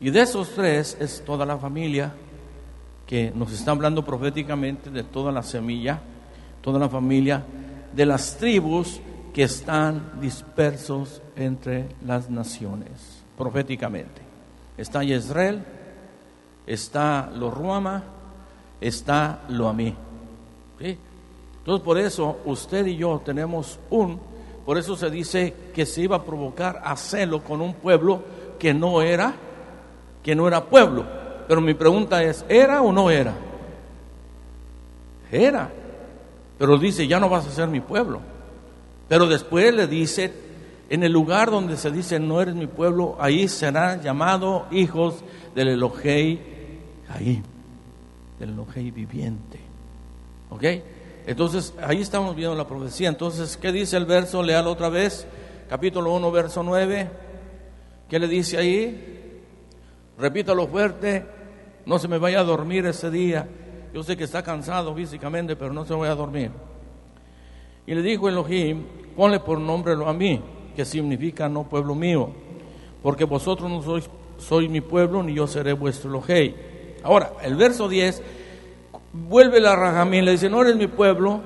Y 0.00 0.10
de 0.10 0.20
esos 0.20 0.50
tres 0.50 0.96
es 1.00 1.24
toda 1.24 1.46
la 1.46 1.56
familia 1.56 2.14
que 3.06 3.32
nos 3.34 3.52
está 3.52 3.70
hablando 3.70 4.04
proféticamente 4.04 4.90
de 4.90 5.04
toda 5.04 5.30
la 5.30 5.42
semilla, 5.42 6.00
toda 6.60 6.78
la 6.78 6.88
familia, 6.88 7.44
de 7.94 8.06
las 8.06 8.36
tribus 8.36 9.00
que 9.32 9.44
están 9.44 10.20
dispersos 10.20 11.22
entre 11.36 11.88
las 12.04 12.30
naciones, 12.30 13.22
proféticamente. 13.36 14.22
Está 14.76 15.04
Israel, 15.04 15.64
está 16.66 17.30
lo 17.30 17.50
Ruama, 17.50 18.02
está 18.80 19.42
lo 19.48 19.68
a 19.68 19.72
mí. 19.72 19.94
¿Sí? 20.78 20.98
Entonces 21.58 21.84
por 21.84 21.98
eso 21.98 22.40
usted 22.44 22.86
y 22.86 22.96
yo 22.96 23.22
tenemos 23.24 23.78
un, 23.90 24.20
por 24.64 24.78
eso 24.78 24.96
se 24.96 25.10
dice 25.10 25.54
que 25.74 25.84
se 25.84 26.02
iba 26.02 26.16
a 26.16 26.24
provocar 26.24 26.80
a 26.84 26.96
celo 26.96 27.42
con 27.44 27.60
un 27.60 27.74
pueblo 27.74 28.22
que 28.58 28.72
no 28.72 29.02
era, 29.02 29.34
que 30.22 30.34
no 30.34 30.48
era 30.48 30.64
pueblo. 30.64 31.04
Pero 31.46 31.60
mi 31.60 31.74
pregunta 31.74 32.22
es, 32.22 32.44
¿era 32.48 32.80
o 32.80 32.92
no 32.92 33.10
era? 33.10 33.34
Era. 35.30 35.70
Pero 36.58 36.78
dice, 36.78 37.06
ya 37.06 37.20
no 37.20 37.28
vas 37.28 37.46
a 37.46 37.50
ser 37.50 37.68
mi 37.68 37.80
pueblo. 37.80 38.20
Pero 39.08 39.26
después 39.26 39.74
le 39.74 39.86
dice, 39.86 40.32
en 40.88 41.02
el 41.02 41.12
lugar 41.12 41.50
donde 41.50 41.76
se 41.76 41.90
dice, 41.90 42.18
no 42.18 42.40
eres 42.40 42.54
mi 42.54 42.66
pueblo, 42.66 43.16
ahí 43.18 43.48
serán 43.48 44.00
llamados 44.00 44.62
hijos 44.70 45.22
del 45.54 45.68
Elohei, 45.68 46.40
ahí, 47.10 47.42
del 48.38 48.50
Elohei 48.50 48.90
viviente. 48.90 49.60
¿Ok? 50.48 50.64
Entonces, 51.26 51.74
ahí 51.82 52.02
estamos 52.02 52.36
viendo 52.36 52.54
la 52.54 52.66
profecía. 52.66 53.08
Entonces, 53.08 53.56
¿qué 53.56 53.72
dice 53.72 53.96
el 53.96 54.04
verso? 54.04 54.42
Leal 54.42 54.66
otra 54.66 54.90
vez, 54.90 55.26
capítulo 55.68 56.12
1, 56.12 56.30
verso 56.30 56.62
9. 56.62 57.10
¿Qué 58.08 58.18
le 58.18 58.28
dice 58.28 58.58
ahí? 58.58 59.42
Repítalo 60.18 60.66
fuerte, 60.68 61.24
no 61.86 61.98
se 61.98 62.08
me 62.08 62.18
vaya 62.18 62.40
a 62.40 62.44
dormir 62.44 62.86
ese 62.86 63.10
día. 63.10 63.48
Yo 63.92 64.02
sé 64.02 64.16
que 64.16 64.24
está 64.24 64.42
cansado 64.42 64.94
físicamente, 64.94 65.56
pero 65.56 65.72
no 65.72 65.84
se 65.84 65.94
vaya 65.94 66.12
a 66.12 66.16
dormir. 66.16 66.50
Y 67.86 67.94
le 67.94 68.02
dijo 68.02 68.28
Elohim, 68.28 68.84
ponle 69.16 69.40
por 69.40 69.58
nombre 69.58 69.94
a 69.94 70.12
mí, 70.12 70.42
que 70.76 70.84
significa 70.84 71.48
no 71.48 71.68
pueblo 71.68 71.94
mío, 71.94 72.30
porque 73.02 73.24
vosotros 73.24 73.70
no 73.70 73.82
sois, 73.82 74.08
sois 74.38 74.68
mi 74.68 74.80
pueblo, 74.80 75.22
ni 75.22 75.34
yo 75.34 75.46
seré 75.46 75.72
vuestro 75.72 76.10
Elohim. 76.10 76.54
Ahora, 77.02 77.34
el 77.42 77.56
verso 77.56 77.88
10, 77.88 78.22
vuelve 79.14 79.60
la 79.60 79.76
Rajamín, 79.76 80.24
le 80.24 80.32
dice, 80.32 80.50
no 80.50 80.60
eres 80.62 80.76
mi 80.76 80.88
pueblo, 80.88 81.40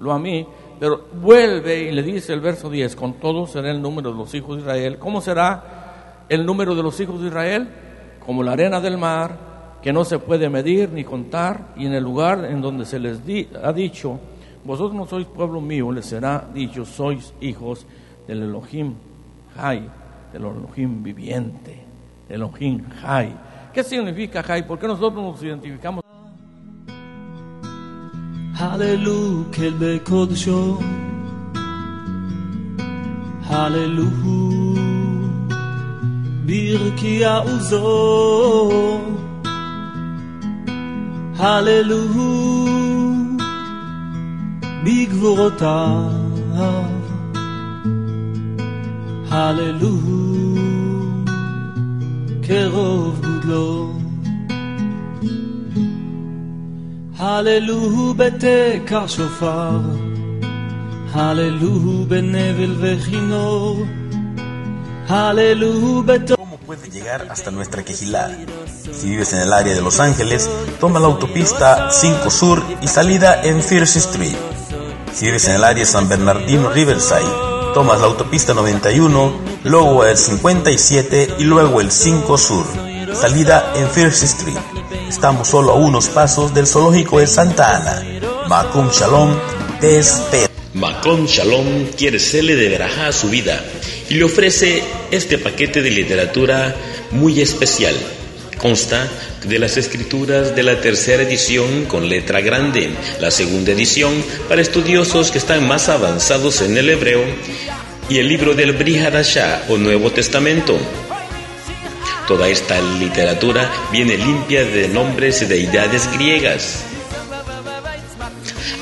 lo 0.00 0.12
a 0.12 0.18
mí, 0.18 0.46
pero 0.78 1.06
vuelve 1.20 1.84
y 1.84 1.92
le 1.92 2.02
dice 2.02 2.32
el 2.32 2.40
verso 2.40 2.68
10, 2.68 2.96
con 2.96 3.14
todo 3.14 3.46
será 3.46 3.70
el 3.70 3.80
número 3.80 4.10
de 4.10 4.18
los 4.18 4.34
hijos 4.34 4.56
de 4.56 4.62
Israel. 4.62 4.98
¿Cómo 4.98 5.20
será 5.20 6.24
el 6.28 6.44
número 6.44 6.74
de 6.74 6.82
los 6.82 6.98
hijos 7.00 7.20
de 7.20 7.28
Israel? 7.28 7.68
Como 8.24 8.42
la 8.42 8.52
arena 8.52 8.80
del 8.80 8.98
mar, 8.98 9.78
que 9.80 9.92
no 9.92 10.04
se 10.04 10.18
puede 10.18 10.50
medir 10.50 10.90
ni 10.90 11.04
contar, 11.04 11.68
y 11.76 11.86
en 11.86 11.94
el 11.94 12.02
lugar 12.02 12.44
en 12.44 12.60
donde 12.60 12.84
se 12.84 12.98
les 12.98 13.20
ha 13.62 13.72
dicho, 13.72 14.18
vosotros 14.64 14.94
no 14.94 15.06
sois 15.06 15.26
pueblo 15.26 15.60
mío, 15.60 15.92
les 15.92 16.06
será 16.06 16.44
dicho, 16.52 16.84
sois 16.84 17.32
hijos 17.40 17.86
del 18.26 18.42
Elohim 18.42 18.94
Jai, 19.54 19.88
del 20.32 20.42
Elohim 20.42 21.04
viviente, 21.04 21.84
Elohim 22.28 22.82
Jai. 23.00 23.32
¿Qué 23.72 23.84
significa 23.84 24.42
Jai? 24.42 24.66
¿Por 24.66 24.78
qué 24.78 24.88
nosotros 24.88 25.22
nos 25.22 25.42
identificamos? 25.42 26.05
Hallelu 28.66 29.18
kel 29.54 29.74
bekodesho 29.80 30.60
Hallelu 33.48 34.06
birkia 36.46 37.34
uzo. 37.52 37.82
Hallelu 41.40 42.00
bigvurotav 44.84 46.10
Hallelu 49.30 49.94
kerov 52.46 53.14
gudlo. 53.26 53.66
הללוהו 57.25 58.13
בתקע 58.13 59.07
שופר, 59.07 59.79
הללוהו 61.13 62.05
בנבל 62.07 62.75
וכינור, 62.79 63.85
הללוהו 65.07 66.03
בתור... 66.03 66.37
¿Cómo 66.37 66.57
puedes 66.67 66.93
llegar 66.93 67.27
hasta 67.29 67.51
nuestra 67.51 67.83
quejilá? 67.83 68.29
Si 68.97 69.09
vives 69.09 69.33
en 69.33 69.41
el 69.41 69.53
área 69.53 69.73
de 69.73 69.81
Los 69.81 69.99
Ángeles, 69.99 70.49
toma 70.79 70.99
la 70.99 71.07
autopista 71.07 71.91
5 71.91 72.29
Sur 72.29 72.63
y 72.81 72.87
salida 72.87 73.41
en 73.43 73.61
First 73.61 73.97
Street. 73.97 74.35
Si 75.13 75.25
vives 75.25 75.47
en 75.47 75.55
el 75.55 75.63
área 75.63 75.83
de 75.83 75.91
San 75.95 76.07
Bernardino 76.07 76.69
Riverside, 76.69 77.33
tomas 77.73 77.99
la 77.99 78.07
autopista 78.07 78.53
91, 78.53 79.33
luego 79.63 80.05
el 80.05 80.17
57 80.17 81.35
y 81.39 81.43
luego 81.43 81.81
el 81.81 81.91
5 81.91 82.37
Sur, 82.37 82.65
salida 83.13 83.73
en 83.75 83.87
First 83.89 84.23
Street. 84.23 84.57
Estamos 85.08 85.48
solo 85.48 85.72
a 85.72 85.74
unos 85.76 86.08
pasos 86.08 86.52
del 86.52 86.66
zoológico 86.66 87.20
de 87.20 87.28
Santa 87.28 87.76
Ana. 87.76 88.20
Macum 88.48 88.90
Shalom 88.90 89.36
te 89.80 89.98
espera. 89.98 90.50
Macom 90.74 91.26
Shalom 91.26 91.86
quiere 91.96 92.16
hacerle 92.16 92.56
de 92.56 92.68
verajá 92.68 93.06
a 93.06 93.12
su 93.12 93.30
vida 93.30 93.64
y 94.10 94.14
le 94.14 94.24
ofrece 94.24 94.82
este 95.12 95.38
paquete 95.38 95.80
de 95.80 95.90
literatura 95.90 96.74
muy 97.12 97.40
especial. 97.40 97.94
Consta 98.58 99.08
de 99.44 99.58
las 99.60 99.76
escrituras 99.76 100.56
de 100.56 100.64
la 100.64 100.80
tercera 100.80 101.22
edición 101.22 101.84
con 101.84 102.08
letra 102.08 102.40
grande, 102.40 102.90
la 103.20 103.30
segunda 103.30 103.72
edición 103.72 104.12
para 104.48 104.60
estudiosos 104.60 105.30
que 105.30 105.38
están 105.38 105.68
más 105.68 105.88
avanzados 105.88 106.62
en 106.62 106.76
el 106.76 106.90
hebreo 106.90 107.22
y 108.08 108.18
el 108.18 108.28
libro 108.28 108.54
del 108.54 108.72
Brihadashah 108.72 109.66
o 109.68 109.76
Nuevo 109.76 110.10
Testamento. 110.10 110.76
Toda 112.26 112.48
esta 112.48 112.80
literatura 112.80 113.70
viene 113.92 114.16
limpia 114.16 114.64
de 114.64 114.88
nombres 114.88 115.42
y 115.42 115.46
deidades 115.46 116.10
griegas. 116.12 116.84